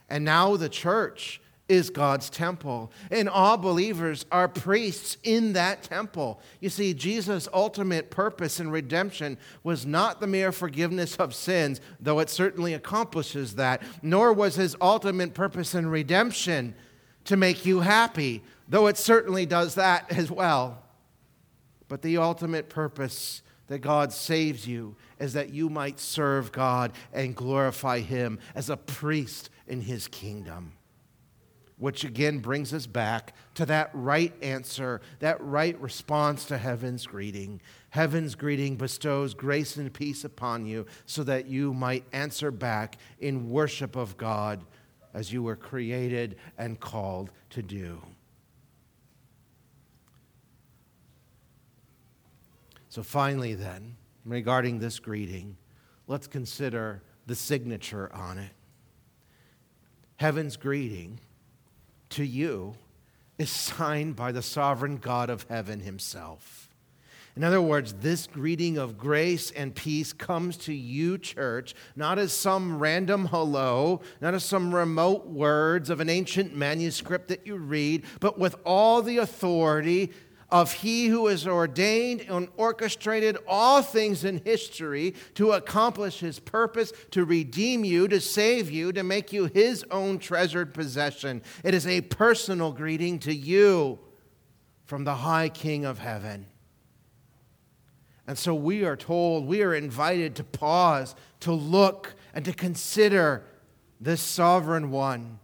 And 0.09 0.25
now 0.25 0.57
the 0.57 0.69
church 0.69 1.41
is 1.75 1.91
God's 1.91 2.31
temple. 2.31 2.93
And 3.11 3.29
all 3.29 3.57
believers 3.57 4.25
are 4.31 4.49
priests 4.49 5.17
in 5.23 5.55
that 5.55 5.83
temple. 5.83 6.41
You 6.61 6.71
see, 6.71 6.95
Jesus' 6.95 7.49
ultimate 7.53 8.11
purpose 8.11 8.61
in 8.61 8.71
redemption 8.71 9.37
was 9.63 9.85
not 9.85 10.21
the 10.21 10.27
mere 10.27 10.53
forgiveness 10.53 11.17
of 11.17 11.35
sins, 11.35 11.81
though 12.01 12.21
it 12.21 12.31
certainly 12.31 12.75
accomplishes 12.75 13.57
that, 13.57 13.83
nor 14.03 14.33
was 14.33 14.55
his 14.55 14.77
ultimate 14.81 15.35
purpose 15.35 15.75
in 15.75 15.89
redemption 15.89 16.75
to 17.25 17.37
make 17.37 17.67
you 17.67 17.81
happy, 17.81 18.43
though 18.69 18.87
it 18.87 18.97
certainly 18.97 19.45
does 19.45 19.75
that 19.75 20.11
as 20.17 20.31
well. 20.31 20.83
But 21.89 22.03
the 22.03 22.19
ultimate 22.19 22.69
purpose 22.69 23.43
that 23.67 23.81
God 23.81 24.13
saves 24.13 24.67
you 24.69 24.95
is 25.19 25.33
that 25.33 25.51
you 25.51 25.69
might 25.69 25.99
serve 25.99 26.53
God 26.53 26.93
and 27.13 27.35
glorify 27.35 28.01
him 28.01 28.39
as 28.55 28.71
a 28.71 28.77
priest 28.77 29.51
in 29.67 29.81
his 29.81 30.07
kingdom 30.07 30.73
which 31.77 32.05
again 32.05 32.39
brings 32.39 32.73
us 32.73 32.87
back 32.87 33.35
to 33.55 33.67
that 33.67 33.91
right 33.93 34.33
answer, 34.43 35.01
that 35.19 35.41
right 35.41 35.79
response 35.81 36.45
to 36.45 36.57
heaven's 36.57 37.07
greeting. 37.07 37.61
Heaven's 37.91 38.35
greeting 38.35 38.77
bestows 38.77 39.35
grace 39.35 39.77
and 39.77 39.93
peace 39.93 40.25
upon 40.25 40.67
you 40.67 40.87
so 41.07 41.25
that 41.25 41.47
you 41.47 41.75
might 41.75 42.05
answer 42.13 42.51
back 42.51 42.99
in 43.19 43.51
worship 43.51 43.97
of 43.97 44.17
God 44.17 44.65
as 45.13 45.33
you 45.33 45.43
were 45.43 45.57
created 45.57 46.37
and 46.59 46.79
called 46.79 47.31
to 47.51 47.63
do. 47.63 48.01
So, 52.89 53.03
finally, 53.03 53.55
then, 53.55 53.97
regarding 54.25 54.79
this 54.79 55.01
greeting, 55.01 55.57
let's 56.07 56.29
consider 56.29 57.03
the 57.27 57.35
signature 57.35 58.09
on 58.15 58.39
it. 58.39 58.53
Heaven's 60.17 60.57
greeting 60.57 61.19
to 62.15 62.25
you 62.25 62.75
is 63.39 63.51
signed 63.51 64.17
by 64.17 64.33
the 64.33 64.43
sovereign 64.43 64.97
God 64.99 65.31
of 65.31 65.47
heaven 65.49 65.81
himself. 65.81 66.69
In 67.37 67.43
other 67.43 67.61
words, 67.61 67.95
this 67.95 68.29
greeting 68.29 68.79
of 68.79 68.97
grace 68.97 69.51
and 69.51 69.75
peace 69.75 70.13
comes 70.13 70.57
to 70.59 70.73
you, 70.73 71.19
church, 71.19 71.75
not 71.97 72.17
as 72.17 72.33
some 72.33 72.79
random 72.79 73.27
hello, 73.27 74.03
not 74.21 74.35
as 74.35 74.45
some 74.45 74.73
remote 74.73 75.27
words 75.27 75.91
of 75.91 75.99
an 75.99 76.09
ancient 76.09 76.55
manuscript 76.55 77.27
that 77.29 77.45
you 77.45 77.57
read, 77.57 78.05
but 78.21 78.39
with 78.39 78.55
all 78.65 79.03
the 79.03 79.19
authority 79.19 80.13
of 80.55 80.73
He 80.73 81.09
who 81.09 81.27
has 81.27 81.49
ordained 81.49 82.21
and 82.21 82.47
orchestrated 82.57 83.37
all 83.45 83.83
things 83.83 84.23
in 84.23 84.41
history 84.45 85.17
to 85.35 85.51
accomplish 85.51 86.21
His 86.21 86.39
purpose, 86.39 86.93
to 87.11 87.25
redeem 87.25 87.85
you, 87.85 88.07
to 88.07 88.21
save 88.21 88.71
you, 88.71 88.93
to 88.93 89.03
make 89.03 89.33
you 89.33 89.47
His 89.47 89.85
own 89.91 90.21
treasured 90.21 90.73
possession. 90.73 91.43
It 91.65 91.75
is 91.75 91.89
a 91.89 92.03
personal 92.03 92.71
greeting 92.71 93.19
to 93.21 93.35
you 93.35 93.99
from 94.85 95.03
the 95.03 95.17
High 95.17 95.49
King 95.49 95.85
of 95.85 95.99
Heaven. 95.99 96.47
And 98.29 98.39
so 98.39 98.55
we 98.55 98.85
are 98.85 98.97
told, 98.97 99.49
we 99.49 99.61
are 99.63 99.75
invited 99.75 100.37
to 100.37 100.45
pause, 100.45 101.17
to 101.41 101.51
look, 101.51 102.15
and 102.33 102.45
to 102.45 102.53
consider 102.53 103.45
this 104.01 104.23
sovereign 104.23 104.93
one, 104.93 105.41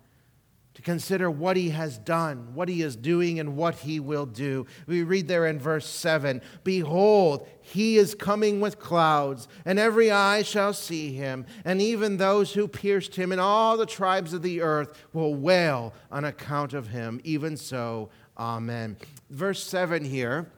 to 0.81 0.85
consider 0.85 1.31
what 1.31 1.59
he 1.59 1.69
has 1.71 1.99
done, 1.99 2.55
what 2.55 2.69
he 2.69 2.81
is 2.81 2.97
doing, 2.97 3.38
and 3.38 3.55
what 3.55 3.75
he 3.75 4.01
will 4.01 4.25
do. 4.25 4.64
We 4.87 5.03
read 5.03 5.29
there 5.29 5.47
in 5.47 5.59
verse 5.59 5.87
7 5.87 6.40
Behold, 6.64 7.47
he 7.61 7.99
is 7.99 8.14
coming 8.14 8.61
with 8.61 8.79
clouds, 8.79 9.47
and 9.66 9.79
every 9.79 10.11
eye 10.11 10.43
shall 10.43 10.73
see 10.73 11.12
him, 11.12 11.45
and 11.66 11.83
even 11.83 12.16
those 12.16 12.55
who 12.55 12.66
pierced 12.66 13.14
him, 13.14 13.31
and 13.31 13.40
all 13.40 13.77
the 13.77 13.85
tribes 13.85 14.33
of 14.33 14.40
the 14.40 14.62
earth 14.62 15.07
will 15.12 15.35
wail 15.35 15.93
on 16.11 16.25
account 16.25 16.73
of 16.73 16.88
him. 16.88 17.21
Even 17.25 17.59
so, 17.59 18.09
Amen. 18.38 18.97
Verse 19.29 19.62
7 19.62 20.03
here 20.03 20.51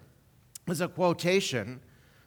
is 0.69 0.81
a 0.81 0.87
quotation 0.87 1.81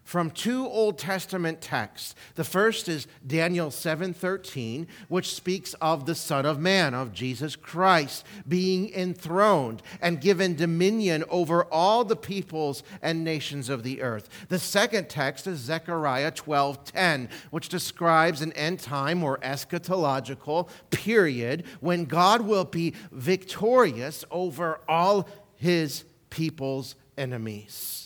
from 0.05 0.29
two 0.29 0.65
Old 0.67 0.99
Testament 0.99 1.59
texts. 1.59 2.13
The 2.35 2.43
first 2.43 2.87
is 2.87 3.07
Daniel 3.25 3.71
7:13, 3.71 4.87
which 5.09 5.33
speaks 5.33 5.73
of 5.81 6.05
the 6.05 6.15
Son 6.15 6.45
of 6.45 6.59
Man, 6.59 6.93
of 6.93 7.11
Jesus 7.11 7.55
Christ, 7.55 8.23
being 8.47 8.93
enthroned 8.93 9.81
and 9.99 10.21
given 10.21 10.55
dominion 10.55 11.23
over 11.27 11.65
all 11.65 12.05
the 12.05 12.15
peoples 12.15 12.83
and 13.01 13.23
nations 13.23 13.67
of 13.67 13.81
the 13.81 14.03
earth. 14.03 14.29
The 14.47 14.59
second 14.59 15.09
text 15.09 15.47
is 15.47 15.59
Zechariah 15.59 16.31
12:10, 16.31 17.27
which 17.49 17.67
describes 17.67 18.41
an 18.41 18.53
end 18.53 18.79
time 18.79 19.23
or 19.23 19.39
eschatological 19.39 20.69
period 20.91 21.65
when 21.79 22.05
God 22.05 22.41
will 22.41 22.65
be 22.65 22.93
victorious 23.11 24.23
over 24.29 24.79
all 24.87 25.27
his 25.55 26.03
people's 26.29 26.95
enemies. 27.17 28.04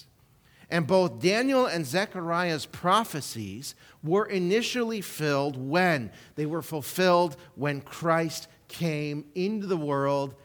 And 0.69 0.85
both 0.85 1.19
Daniel 1.19 1.65
and 1.65 1.85
Zechariah's 1.85 2.65
prophecies 2.65 3.73
were 4.03 4.25
initially 4.25 5.01
filled 5.01 5.57
when? 5.57 6.11
They 6.35 6.45
were 6.45 6.61
fulfilled 6.61 7.37
when 7.55 7.81
Christ 7.81 8.47
came 8.67 9.25
into 9.33 9.65
the 9.65 9.77
world 9.77 10.35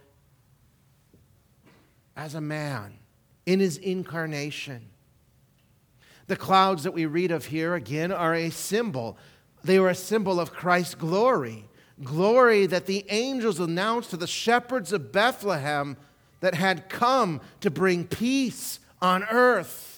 as 2.17 2.35
a 2.35 2.41
man 2.41 2.95
in 3.45 3.61
his 3.61 3.77
incarnation. 3.77 4.89
The 6.27 6.37
clouds 6.37 6.85
that 6.85 6.95
we 6.95 7.05
read 7.05 7.31
of 7.31 7.47
here 7.47 7.75
again 7.75 8.11
are 8.11 8.35
a 8.35 8.49
symbol. 8.51 9.19
They 9.63 9.79
were 9.79 9.91
a 9.91 9.95
symbol 9.95 10.41
of 10.41 10.53
Christ's 10.53 10.95
glory. 10.95 11.69
Glory 12.03 12.67
that 12.67 12.87
the 12.87 13.05
angels 13.11 13.61
announced 13.61 14.11
to 14.11 14.17
the 14.17 14.27
shepherds 14.27 14.93
of 14.93 15.13
Bethlehem 15.13 15.99
that 16.41 16.55
had 16.55 16.89
come 16.89 17.43
to 17.61 17.71
bring 17.71 18.07
peace 18.07 18.81
on 19.03 19.23
earth. 19.25 19.94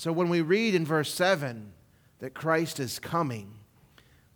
So 0.00 0.12
when 0.12 0.30
we 0.30 0.40
read 0.40 0.74
in 0.74 0.86
verse 0.86 1.12
7 1.12 1.74
that 2.20 2.32
Christ 2.32 2.80
is 2.80 2.98
coming, 2.98 3.52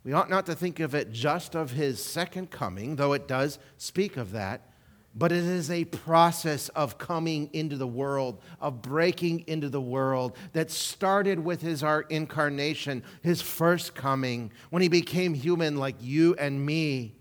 we 0.05 0.13
ought 0.13 0.29
not 0.29 0.45
to 0.45 0.55
think 0.55 0.79
of 0.79 0.95
it 0.95 1.11
just 1.11 1.55
of 1.55 1.71
his 1.71 2.05
second 2.05 2.51
coming, 2.51 2.97
though 2.97 3.15
it 3.15 3.27
does 3.27 3.59
speak 3.79 4.19
of 4.19 4.33
that, 4.33 4.75
but 5.15 5.33
it 5.33 5.43
is 5.43 5.71
a 5.71 5.87
process 5.87 6.69
of 6.69 6.99
coming 6.99 7.49
into 7.55 7.79
the 7.79 7.87
world, 7.87 8.43
of 8.61 8.83
breaking 8.83 9.45
into 9.47 9.71
the 9.71 9.81
world 9.81 10.37
that 10.53 10.71
started 10.71 11.43
with 11.43 11.63
his 11.63 11.83
incarnation, 12.11 13.03
his 13.23 13.41
first 13.41 13.95
coming, 13.95 14.53
when 14.69 14.83
he 14.83 14.89
became 14.89 15.33
human 15.33 15.79
like 15.79 15.97
you 15.99 16.35
and 16.35 16.67
me. 16.67 17.15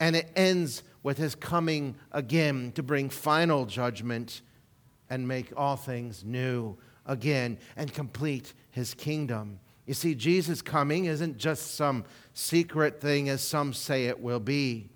And 0.00 0.16
it 0.16 0.32
ends 0.34 0.82
with 1.04 1.16
his 1.16 1.36
coming 1.36 1.94
again 2.10 2.72
to 2.72 2.82
bring 2.82 3.08
final 3.08 3.66
judgment 3.66 4.40
and 5.08 5.28
make 5.28 5.52
all 5.56 5.76
things 5.76 6.24
new 6.24 6.76
again 7.06 7.58
and 7.76 7.92
complete 7.92 8.54
his 8.70 8.94
kingdom. 8.94 9.58
You 9.86 9.94
see, 9.94 10.14
Jesus' 10.14 10.62
coming 10.62 11.06
isn't 11.06 11.38
just 11.38 11.74
some 11.74 12.04
secret 12.34 13.00
thing 13.00 13.28
as 13.28 13.42
some 13.42 13.72
say 13.72 14.06
it 14.06 14.20
will 14.20 14.40
be. 14.40 14.88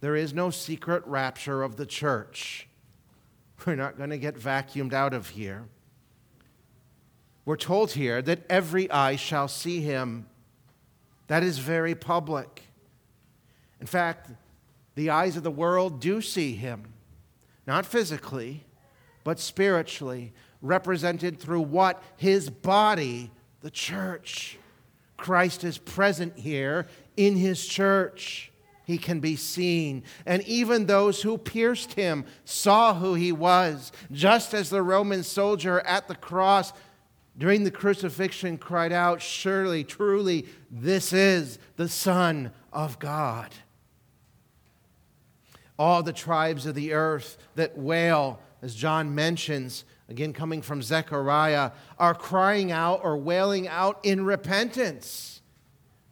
There 0.00 0.16
is 0.16 0.32
no 0.34 0.50
secret 0.50 1.06
rapture 1.06 1.62
of 1.62 1.76
the 1.76 1.86
church. 1.86 2.66
We're 3.64 3.76
not 3.76 3.96
going 3.96 4.10
to 4.10 4.18
get 4.18 4.34
vacuumed 4.34 4.92
out 4.92 5.14
of 5.14 5.28
here. 5.30 5.64
We're 7.44 7.56
told 7.56 7.92
here 7.92 8.22
that 8.22 8.40
every 8.48 8.90
eye 8.90 9.16
shall 9.16 9.48
see 9.48 9.80
him. 9.80 10.26
That 11.26 11.42
is 11.42 11.58
very 11.58 11.94
public. 11.94 12.62
In 13.80 13.86
fact, 13.86 14.30
the 14.94 15.10
eyes 15.10 15.36
of 15.36 15.42
the 15.42 15.50
world 15.50 16.00
do 16.00 16.20
see 16.20 16.54
him, 16.54 16.92
not 17.66 17.86
physically, 17.86 18.64
but 19.24 19.38
spiritually 19.38 20.32
represented 20.62 21.38
through 21.38 21.60
what? 21.60 22.02
His 22.16 22.48
body, 22.48 23.30
the 23.60 23.70
church. 23.70 24.58
Christ 25.16 25.64
is 25.64 25.78
present 25.78 26.38
here 26.38 26.86
in 27.16 27.36
his 27.36 27.66
church. 27.66 28.50
He 28.84 28.98
can 28.98 29.20
be 29.20 29.36
seen. 29.36 30.02
And 30.26 30.42
even 30.42 30.86
those 30.86 31.22
who 31.22 31.38
pierced 31.38 31.92
him 31.92 32.24
saw 32.44 32.94
who 32.94 33.14
he 33.14 33.30
was, 33.30 33.92
just 34.10 34.54
as 34.54 34.70
the 34.70 34.82
Roman 34.82 35.22
soldier 35.22 35.80
at 35.80 36.08
the 36.08 36.14
cross 36.14 36.72
during 37.38 37.64
the 37.64 37.70
crucifixion 37.70 38.58
cried 38.58 38.92
out, 38.92 39.22
Surely, 39.22 39.84
truly, 39.84 40.46
this 40.70 41.12
is 41.12 41.58
the 41.76 41.88
Son 41.88 42.52
of 42.72 42.98
God. 42.98 43.54
All 45.78 46.02
the 46.02 46.12
tribes 46.12 46.66
of 46.66 46.74
the 46.74 46.92
earth 46.92 47.38
that 47.54 47.78
wail, 47.78 48.40
as 48.60 48.74
John 48.74 49.14
mentions, 49.14 49.84
again 50.12 50.34
coming 50.34 50.60
from 50.60 50.82
Zechariah, 50.82 51.70
are 51.98 52.14
crying 52.14 52.70
out 52.70 53.00
or 53.02 53.16
wailing 53.16 53.66
out 53.66 53.98
in 54.02 54.26
repentance 54.26 55.40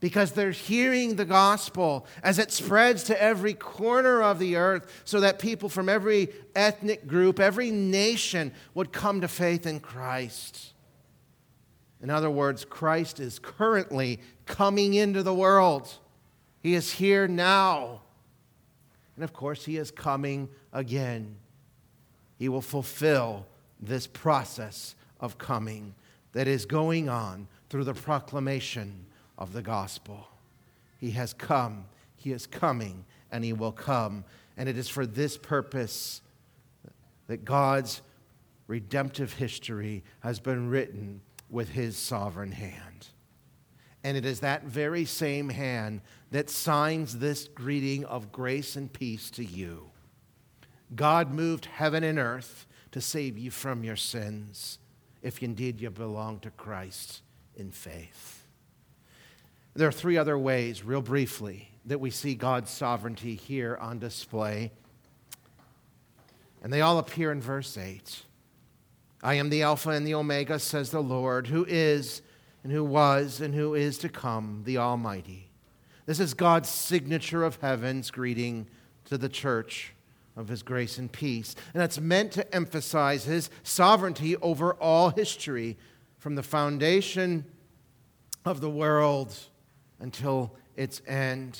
because 0.00 0.32
they're 0.32 0.50
hearing 0.50 1.16
the 1.16 1.26
gospel 1.26 2.06
as 2.22 2.38
it 2.38 2.50
spreads 2.50 3.04
to 3.04 3.22
every 3.22 3.52
corner 3.52 4.22
of 4.22 4.38
the 4.38 4.56
earth 4.56 5.02
so 5.04 5.20
that 5.20 5.38
people 5.38 5.68
from 5.68 5.90
every 5.90 6.30
ethnic 6.56 7.06
group, 7.06 7.38
every 7.38 7.70
nation 7.70 8.52
would 8.72 8.90
come 8.90 9.20
to 9.20 9.28
faith 9.28 9.66
in 9.66 9.78
Christ. 9.78 10.72
In 12.02 12.08
other 12.08 12.30
words, 12.30 12.64
Christ 12.64 13.20
is 13.20 13.38
currently 13.38 14.20
coming 14.46 14.94
into 14.94 15.22
the 15.22 15.34
world. 15.34 15.92
He 16.62 16.72
is 16.72 16.92
here 16.92 17.28
now. 17.28 18.00
And 19.14 19.22
of 19.22 19.34
course, 19.34 19.66
He 19.66 19.76
is 19.76 19.90
coming 19.90 20.48
again. 20.72 21.36
He 22.38 22.48
will 22.48 22.62
fulfill 22.62 23.44
this 23.80 24.06
process 24.06 24.94
of 25.20 25.38
coming 25.38 25.94
that 26.32 26.46
is 26.46 26.66
going 26.66 27.08
on 27.08 27.48
through 27.68 27.84
the 27.84 27.94
proclamation 27.94 29.06
of 29.38 29.52
the 29.52 29.62
gospel. 29.62 30.28
He 30.98 31.12
has 31.12 31.32
come, 31.32 31.86
He 32.16 32.32
is 32.32 32.46
coming, 32.46 33.04
and 33.32 33.44
He 33.44 33.52
will 33.52 33.72
come. 33.72 34.24
And 34.56 34.68
it 34.68 34.76
is 34.76 34.88
for 34.88 35.06
this 35.06 35.36
purpose 35.38 36.20
that 37.26 37.44
God's 37.44 38.02
redemptive 38.66 39.32
history 39.32 40.04
has 40.20 40.38
been 40.38 40.68
written 40.68 41.20
with 41.48 41.70
His 41.70 41.96
sovereign 41.96 42.52
hand. 42.52 43.08
And 44.02 44.16
it 44.16 44.24
is 44.24 44.40
that 44.40 44.64
very 44.64 45.04
same 45.04 45.48
hand 45.48 46.00
that 46.30 46.48
signs 46.48 47.18
this 47.18 47.48
greeting 47.48 48.04
of 48.04 48.32
grace 48.32 48.76
and 48.76 48.92
peace 48.92 49.30
to 49.32 49.44
you. 49.44 49.90
God 50.94 51.32
moved 51.32 51.66
heaven 51.66 52.02
and 52.02 52.18
earth 52.18 52.66
to 52.92 53.00
save 53.00 53.38
you 53.38 53.50
from 53.50 53.85
your 53.85 53.96
sins 53.96 54.79
if 55.22 55.42
indeed 55.42 55.81
you 55.81 55.90
belong 55.90 56.40
to 56.40 56.50
Christ 56.50 57.22
in 57.57 57.70
faith. 57.70 58.46
There 59.74 59.88
are 59.88 59.92
three 59.92 60.16
other 60.16 60.38
ways, 60.38 60.85
real 60.85 61.03
briefly, 61.03 61.70
that 61.85 62.00
we 62.00 62.11
see 62.11 62.35
God's 62.35 62.70
sovereignty 62.70 63.35
here 63.35 63.76
on 63.81 63.98
display. 63.98 64.72
And 66.62 66.72
they 66.72 66.81
all 66.81 66.98
appear 66.98 67.31
in 67.33 67.40
verse 67.40 67.79
8. 67.79 68.22
I 69.22 69.35
am 69.35 69.50
the 69.50 69.62
Alpha 69.62 69.90
and 69.90 70.07
the 70.07 70.14
Omega, 70.14 70.59
says 70.59 70.90
the 70.90 71.03
Lord, 71.03 71.46
who 71.46 71.64
is 71.68 72.22
and 72.64 72.72
who 72.72 72.85
was 72.85 73.40
and 73.40 73.55
who 73.55 73.74
is 73.74 73.98
to 73.98 74.09
come, 74.09 74.62
the 74.64 74.79
Almighty. 74.79 75.50
This 76.07 76.20
is 76.20 76.35
God's 76.35 76.68
signature 76.68 77.44
of 77.44 77.61
heaven's 77.61 78.11
greeting 78.11 78.66
to 79.05 79.16
the 79.16 79.29
church 79.29 79.94
of 80.40 80.48
his 80.48 80.62
grace 80.62 80.98
and 80.98 81.12
peace. 81.12 81.55
And 81.74 81.81
that's 81.81 82.00
meant 82.00 82.33
to 82.33 82.55
emphasize 82.55 83.24
his 83.24 83.50
sovereignty 83.62 84.37
over 84.37 84.74
all 84.74 85.11
history 85.11 85.76
from 86.18 86.35
the 86.35 86.42
foundation 86.42 87.44
of 88.44 88.61
the 88.61 88.70
world 88.70 89.37
until 90.00 90.57
its 90.76 91.03
end. 91.07 91.59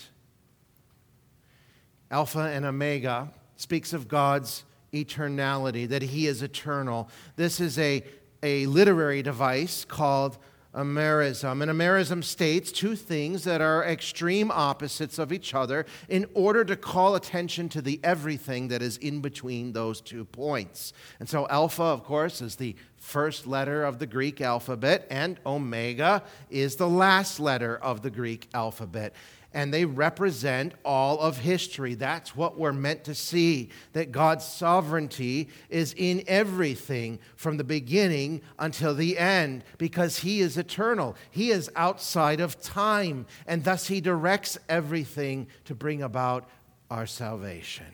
Alpha 2.11 2.41
and 2.41 2.65
Omega 2.65 3.31
speaks 3.57 3.93
of 3.93 4.09
God's 4.09 4.65
eternality, 4.93 5.87
that 5.89 6.03
he 6.03 6.27
is 6.27 6.43
eternal. 6.43 7.09
This 7.37 7.61
is 7.61 7.79
a, 7.79 8.03
a 8.43 8.67
literary 8.67 9.23
device 9.23 9.85
called 9.85 10.39
a 10.73 10.83
merism. 10.83 11.63
And 11.63 11.71
a 11.71 11.75
merism 11.75 12.23
states 12.23 12.71
two 12.71 12.95
things 12.95 13.45
that 13.45 13.61
are 13.61 13.85
extreme 13.85 14.51
opposites 14.51 15.19
of 15.19 15.33
each 15.33 15.55
other 15.55 15.87
in 16.09 16.27
order 16.35 16.65
to 16.65 16.77
call 16.77 17.15
attention 17.15 17.69
to 17.71 17.83
the 17.83 18.01
everything 18.05 18.69
that 18.69 18.83
is 18.83 18.97
in 18.99 19.21
between 19.21 19.73
those 19.73 20.01
two 20.01 20.25
points. 20.25 20.93
And 21.19 21.29
so, 21.29 21.49
alpha, 21.49 21.83
of 21.83 22.05
course, 22.05 22.41
is 22.41 22.57
the 22.57 22.77
first 22.97 23.47
letter 23.47 23.85
of 23.85 23.99
the 23.99 24.07
Greek 24.07 24.41
alphabet, 24.41 25.07
and 25.11 25.41
omega 25.45 26.23
is 26.51 26.77
the 26.77 26.89
last 26.89 27.41
letter 27.41 27.77
of 27.77 28.03
the 28.03 28.11
Greek 28.11 28.49
alphabet 28.55 29.15
and 29.53 29.75
they 29.75 29.85
represent 29.85 30.75
all 30.85 31.19
of 31.19 31.39
history. 31.39 31.95
That's 31.95 32.37
what 32.37 32.59
we're 32.59 32.73
meant 32.73 33.05
to 33.05 33.15
see 33.15 33.71
that 33.93 34.13
God's 34.13 34.45
sovereignty 34.45 35.49
is 35.69 35.95
in 35.97 36.23
everything 36.27 37.19
from 37.37 37.57
the 37.57 37.65
beginning 37.65 38.43
until 38.59 38.95
the 38.95 39.19
end 39.19 39.65
because 39.79 40.19
He 40.19 40.41
is 40.41 40.57
eternal. 40.57 41.17
He 41.31 41.51
is 41.51 41.71
outside 41.75 42.41
of 42.41 42.61
time, 42.61 43.27
and 43.47 43.65
thus 43.65 43.89
He 43.89 44.01
directs 44.01 44.59
everything 44.69 45.49
to 45.65 45.75
bring 45.75 46.03
about 46.03 46.49
our 46.91 47.07
salvation. 47.07 47.87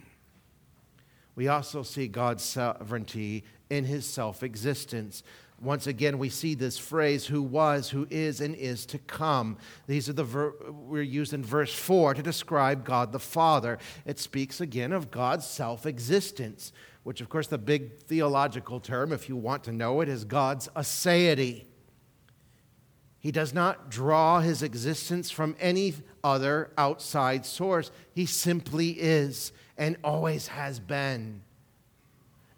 We 1.35 1.49
also 1.49 1.83
see 1.83 2.09
God's 2.09 2.43
sovereignty 2.43 3.45
in 3.71 3.85
His 3.85 4.07
self 4.07 4.43
existence 4.43 5.23
once 5.61 5.87
again, 5.87 6.19
we 6.19 6.29
see 6.29 6.55
this 6.55 6.77
phrase, 6.77 7.27
who 7.27 7.43
was, 7.43 7.89
who 7.89 8.07
is, 8.11 8.43
and 8.43 8.55
is 8.55 8.85
to 8.87 8.99
come. 8.99 9.57
These 9.87 10.09
are 10.09 10.13
the 10.13 10.25
ver- 10.25 10.55
we're 10.71 11.03
used 11.03 11.33
in 11.33 11.43
verse 11.43 11.73
4 11.73 12.15
to 12.15 12.23
describe 12.23 12.85
God 12.85 13.11
the 13.11 13.19
Father. 13.19 13.79
It 14.05 14.19
speaks 14.19 14.61
again 14.61 14.93
of 14.93 15.11
God's 15.11 15.47
self 15.47 15.87
existence, 15.87 16.73
which, 17.05 17.23
of 17.23 17.31
course, 17.31 17.47
the 17.47 17.57
big 17.57 18.03
theological 18.03 18.81
term, 18.81 19.13
if 19.13 19.31
you 19.31 19.37
want 19.37 19.65
to 19.65 19.73
know 19.73 20.03
it, 20.03 20.11
is 20.11 20.25
God's 20.25 20.69
aseity. 20.77 21.65
He 23.19 23.33
does 23.33 23.55
not 23.55 23.91
draw 23.91 24.41
his 24.41 24.63
existence 24.63 25.31
from 25.31 25.57
any 25.59 25.95
other 26.23 26.71
outside 26.77 27.47
source. 27.47 27.91
He 28.15 28.27
simply 28.27 28.91
is 28.91 29.53
and 29.79 29.97
always 30.05 30.49
has 30.49 30.79
been. 30.79 31.41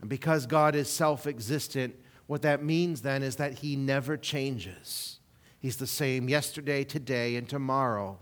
And 0.00 0.10
because 0.10 0.46
God 0.46 0.74
is 0.74 0.90
self 0.90 1.26
existent, 1.28 1.94
what 2.28 2.42
that 2.42 2.62
means 2.62 3.00
then 3.00 3.22
is 3.22 3.36
that 3.36 3.54
he 3.54 3.74
never 3.74 4.16
changes. 4.16 5.18
He's 5.58 5.78
the 5.78 5.86
same 5.86 6.28
yesterday, 6.28 6.84
today, 6.84 7.34
and 7.36 7.48
tomorrow. 7.48 8.18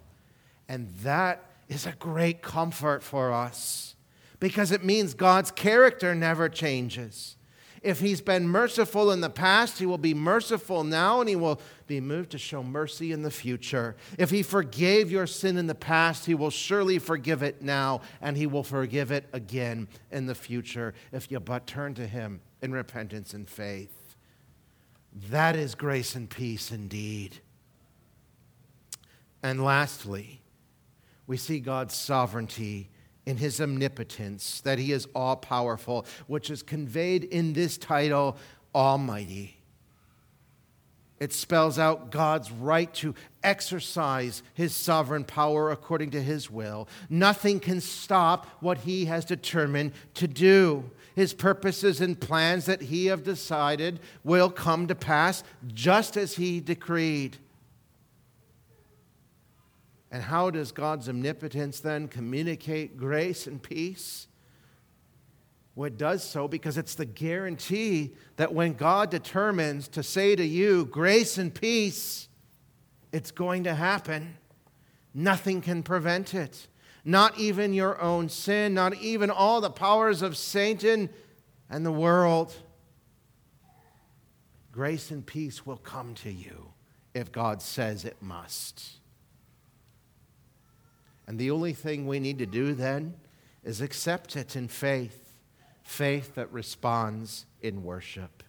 And 0.69 0.95
that 1.03 1.45
is 1.69 1.87
a 1.87 1.93
great 1.93 2.41
comfort 2.41 3.03
for 3.03 3.33
us 3.33 3.97
because 4.39 4.71
it 4.71 4.85
means 4.85 5.13
God's 5.13 5.51
character 5.51 6.15
never 6.15 6.49
changes. 6.49 7.37
If 7.83 7.99
he's 7.99 8.21
been 8.21 8.49
merciful 8.49 9.11
in 9.11 9.21
the 9.21 9.31
past, 9.31 9.79
he 9.79 9.87
will 9.87 9.99
be 9.99 10.15
merciful 10.15 10.85
now 10.85 11.21
and 11.21 11.29
he 11.29 11.37
will 11.37 11.61
be 11.89 12.01
moved 12.01 12.31
to 12.31 12.39
show 12.39 12.63
mercy 12.63 13.11
in 13.11 13.23
the 13.23 13.31
future. 13.31 13.97
If 14.19 14.31
he 14.31 14.43
forgave 14.45 15.11
your 15.11 15.27
sin 15.27 15.57
in 15.57 15.67
the 15.67 15.75
past, 15.75 16.27
he 16.27 16.35
will 16.35 16.51
surely 16.51 17.01
forgive 17.01 17.43
it 17.43 17.61
now 17.61 18.03
and 18.21 18.37
he 18.37 18.47
will 18.47 18.63
forgive 18.63 19.11
it 19.11 19.29
again 19.33 19.89
in 20.13 20.27
the 20.27 20.35
future 20.35 20.95
if 21.13 21.31
you 21.31 21.41
but 21.41 21.67
turn 21.67 21.95
to 21.95 22.07
him 22.07 22.41
in 22.67 22.73
repentance 22.73 23.33
and 23.33 23.49
faith. 23.49 24.17
That 25.31 25.57
is 25.57 25.75
grace 25.75 26.15
and 26.15 26.29
peace 26.29 26.71
indeed. 26.71 27.39
And 29.43 29.65
lastly, 29.65 30.43
we 31.27 31.37
see 31.37 31.61
God's 31.61 31.95
sovereignty 31.95 32.91
in 33.25 33.37
his 33.37 33.61
omnipotence, 33.61 34.61
that 34.63 34.79
he 34.79 34.93
is 34.93 35.07
all 35.15 35.37
powerful, 35.37 36.07
which 36.27 36.51
is 36.51 36.63
conveyed 36.63 37.25
in 37.25 37.53
this 37.53 37.79
title, 37.79 38.37
Almighty. 38.75 39.57
It 41.19 41.33
spells 41.33 41.79
out 41.79 42.11
God's 42.11 42.51
right 42.51 42.93
to 42.95 43.15
exercise 43.43 44.43
his 44.55 44.75
sovereign 44.75 45.25
power 45.25 45.71
according 45.71 46.11
to 46.11 46.23
his 46.23 46.51
will. 46.51 46.89
Nothing 47.09 47.59
can 47.59 47.81
stop 47.81 48.47
what 48.61 48.79
he 48.79 49.07
has 49.07 49.25
determined 49.25 49.93
to 50.15 50.29
do. 50.29 50.91
His 51.17 51.33
purposes 51.33 52.03
and 52.03 52.21
plans 52.21 52.67
that 52.67 52.83
he 52.83 53.07
have 53.07 53.25
decided 53.25 54.01
will 54.23 54.51
come 54.51 54.87
to 54.87 54.95
pass 54.95 55.43
just 55.67 56.15
as 56.19 56.37
he 56.37 56.61
decreed. 56.61 57.39
And 60.11 60.23
how 60.23 60.51
does 60.51 60.73
God's 60.73 61.09
omnipotence 61.09 61.81
then 61.81 62.07
communicate 62.07 62.99
grace 62.99 63.47
and 63.47 63.63
peace? 63.63 64.29
Well, 65.75 65.87
it 65.87 65.97
does 65.97 66.23
so 66.23 66.49
because 66.49 66.77
it's 66.77 66.95
the 66.95 67.07
guarantee 67.07 68.13
that 68.37 68.53
when 68.53 68.75
God 68.75 69.11
determines 69.11 69.89
to 69.89 70.03
say 70.03 70.37
to 70.37 70.45
you, 70.45 70.85
grace 70.85 71.39
and 71.39 71.53
peace, 71.53 72.29
it's 73.11 73.31
going 73.31 73.65
to 73.65 73.75
happen. 73.75 74.37
Nothing 75.15 75.63
can 75.63 75.83
prevent 75.83 76.35
it. 76.35 76.67
Not 77.09 77.39
even 77.39 77.73
your 77.73 78.01
own 78.03 78.29
sin, 78.29 78.75
not 78.75 78.97
even 78.97 79.31
all 79.31 79.61
the 79.61 79.71
powers 79.71 80.23
of 80.23 80.37
Satan 80.37 81.09
and 81.71 81.87
the 81.87 81.93
world. 81.93 82.53
Grace 84.73 85.13
and 85.13 85.25
peace 85.25 85.65
will 85.65 85.77
come 85.77 86.15
to 86.15 86.33
you 86.33 86.73
if 87.15 87.31
God 87.31 87.63
says 87.63 88.05
it 88.05 88.17
must. 88.21 88.99
And 91.29 91.39
the 91.39 91.53
only 91.53 91.73
thing 91.73 92.09
we 92.09 92.19
need 92.19 92.41
to 92.41 92.47
do 92.47 92.75
then 92.75 93.15
is 93.63 93.81
accept 93.81 94.35
it 94.35 94.57
in 94.57 94.67
faith 94.67 95.23
faith 95.85 96.35
that 96.35 96.53
responds 96.53 97.47
in 97.63 97.85
worship. 97.85 98.43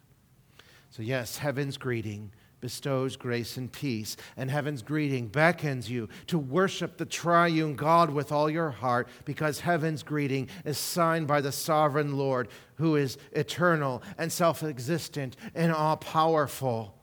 So, 0.89 1.03
yes, 1.03 1.37
heaven's 1.37 1.77
greeting 1.77 2.31
bestows 2.67 3.15
grace 3.15 3.55
and 3.55 3.71
peace, 3.71 4.17
and 4.35 4.51
heaven's 4.51 4.81
greeting 4.81 5.25
beckons 5.25 5.89
you 5.89 6.09
to 6.25 6.37
worship 6.37 6.97
the 6.97 7.05
triune 7.05 7.77
God 7.77 8.09
with 8.09 8.29
all 8.29 8.49
your 8.49 8.71
heart, 8.71 9.07
because 9.23 9.61
heaven's 9.61 10.03
greeting 10.03 10.49
is 10.65 10.77
signed 10.77 11.27
by 11.27 11.39
the 11.39 11.53
sovereign 11.53 12.17
Lord 12.17 12.49
who 12.75 12.97
is 12.97 13.17
eternal 13.31 14.03
and 14.17 14.29
self 14.29 14.63
existent 14.63 15.37
and 15.55 15.71
all 15.71 15.95
powerful. 15.95 16.93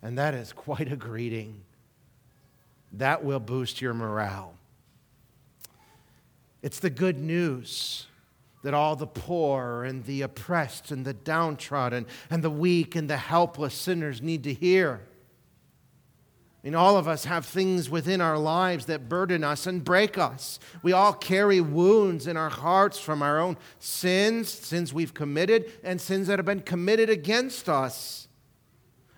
And 0.00 0.16
that 0.16 0.32
is 0.32 0.54
quite 0.54 0.90
a 0.90 0.96
greeting. 0.96 1.60
That 2.94 3.22
will 3.22 3.40
boost 3.40 3.82
your 3.82 3.92
morale. 3.92 4.54
It's 6.62 6.78
the 6.78 6.88
good 6.88 7.18
news 7.18 8.06
that 8.62 8.74
all 8.74 8.96
the 8.96 9.06
poor 9.06 9.84
and 9.84 10.04
the 10.04 10.22
oppressed 10.22 10.90
and 10.90 11.04
the 11.04 11.14
downtrodden 11.14 12.06
and 12.30 12.42
the 12.42 12.50
weak 12.50 12.96
and 12.96 13.08
the 13.08 13.16
helpless 13.16 13.74
sinners 13.74 14.20
need 14.20 14.44
to 14.44 14.52
hear. 14.52 15.02
And 16.64 16.74
all 16.74 16.96
of 16.96 17.06
us 17.06 17.24
have 17.24 17.46
things 17.46 17.88
within 17.88 18.20
our 18.20 18.36
lives 18.36 18.86
that 18.86 19.08
burden 19.08 19.44
us 19.44 19.66
and 19.66 19.84
break 19.84 20.18
us. 20.18 20.58
We 20.82 20.92
all 20.92 21.12
carry 21.12 21.60
wounds 21.60 22.26
in 22.26 22.36
our 22.36 22.50
hearts 22.50 22.98
from 22.98 23.22
our 23.22 23.38
own 23.38 23.56
sins, 23.78 24.48
sins 24.50 24.92
we've 24.92 25.14
committed, 25.14 25.72
and 25.84 26.00
sins 26.00 26.26
that 26.26 26.38
have 26.38 26.46
been 26.46 26.60
committed 26.60 27.08
against 27.08 27.68
us. 27.68 28.26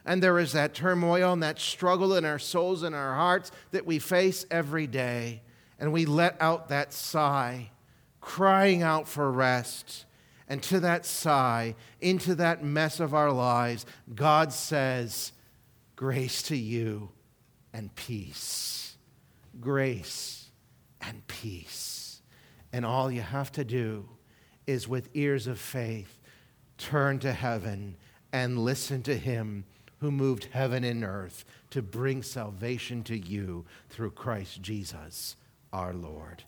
And 0.04 0.22
there 0.22 0.38
is 0.38 0.52
that 0.52 0.74
turmoil 0.74 1.32
and 1.32 1.42
that 1.42 1.58
struggle 1.58 2.14
in 2.14 2.24
our 2.26 2.38
souls 2.38 2.82
and 2.82 2.94
our 2.94 3.14
hearts 3.14 3.50
that 3.70 3.86
we 3.86 3.98
face 3.98 4.44
every 4.50 4.86
day. 4.86 5.42
And 5.78 5.92
we 5.92 6.04
let 6.04 6.36
out 6.40 6.68
that 6.68 6.92
sigh 6.92 7.70
crying 8.20 8.82
out 8.82 9.08
for 9.08 9.30
rest. 9.30 10.04
And 10.48 10.62
to 10.64 10.80
that 10.80 11.06
sigh, 11.06 11.76
into 12.00 12.34
that 12.36 12.64
mess 12.64 12.98
of 12.98 13.14
our 13.14 13.30
lives, 13.30 13.86
God 14.14 14.52
says, 14.52 15.32
Grace 15.94 16.42
to 16.44 16.56
you 16.56 17.10
and 17.72 17.94
peace. 17.94 18.96
Grace 19.60 20.50
and 21.00 21.26
peace. 21.28 22.22
And 22.72 22.84
all 22.84 23.10
you 23.10 23.20
have 23.20 23.52
to 23.52 23.64
do 23.64 24.08
is, 24.66 24.88
with 24.88 25.10
ears 25.14 25.46
of 25.46 25.58
faith, 25.58 26.18
turn 26.78 27.18
to 27.20 27.32
heaven 27.32 27.96
and 28.32 28.58
listen 28.58 29.02
to 29.02 29.16
Him 29.16 29.64
who 29.98 30.10
moved 30.10 30.48
heaven 30.50 30.82
and 30.82 31.04
earth 31.04 31.44
to 31.70 31.82
bring 31.82 32.22
salvation 32.22 33.04
to 33.04 33.16
you 33.16 33.66
through 33.88 34.10
Christ 34.12 34.62
Jesus 34.62 35.36
our 35.72 35.92
Lord. 35.92 36.44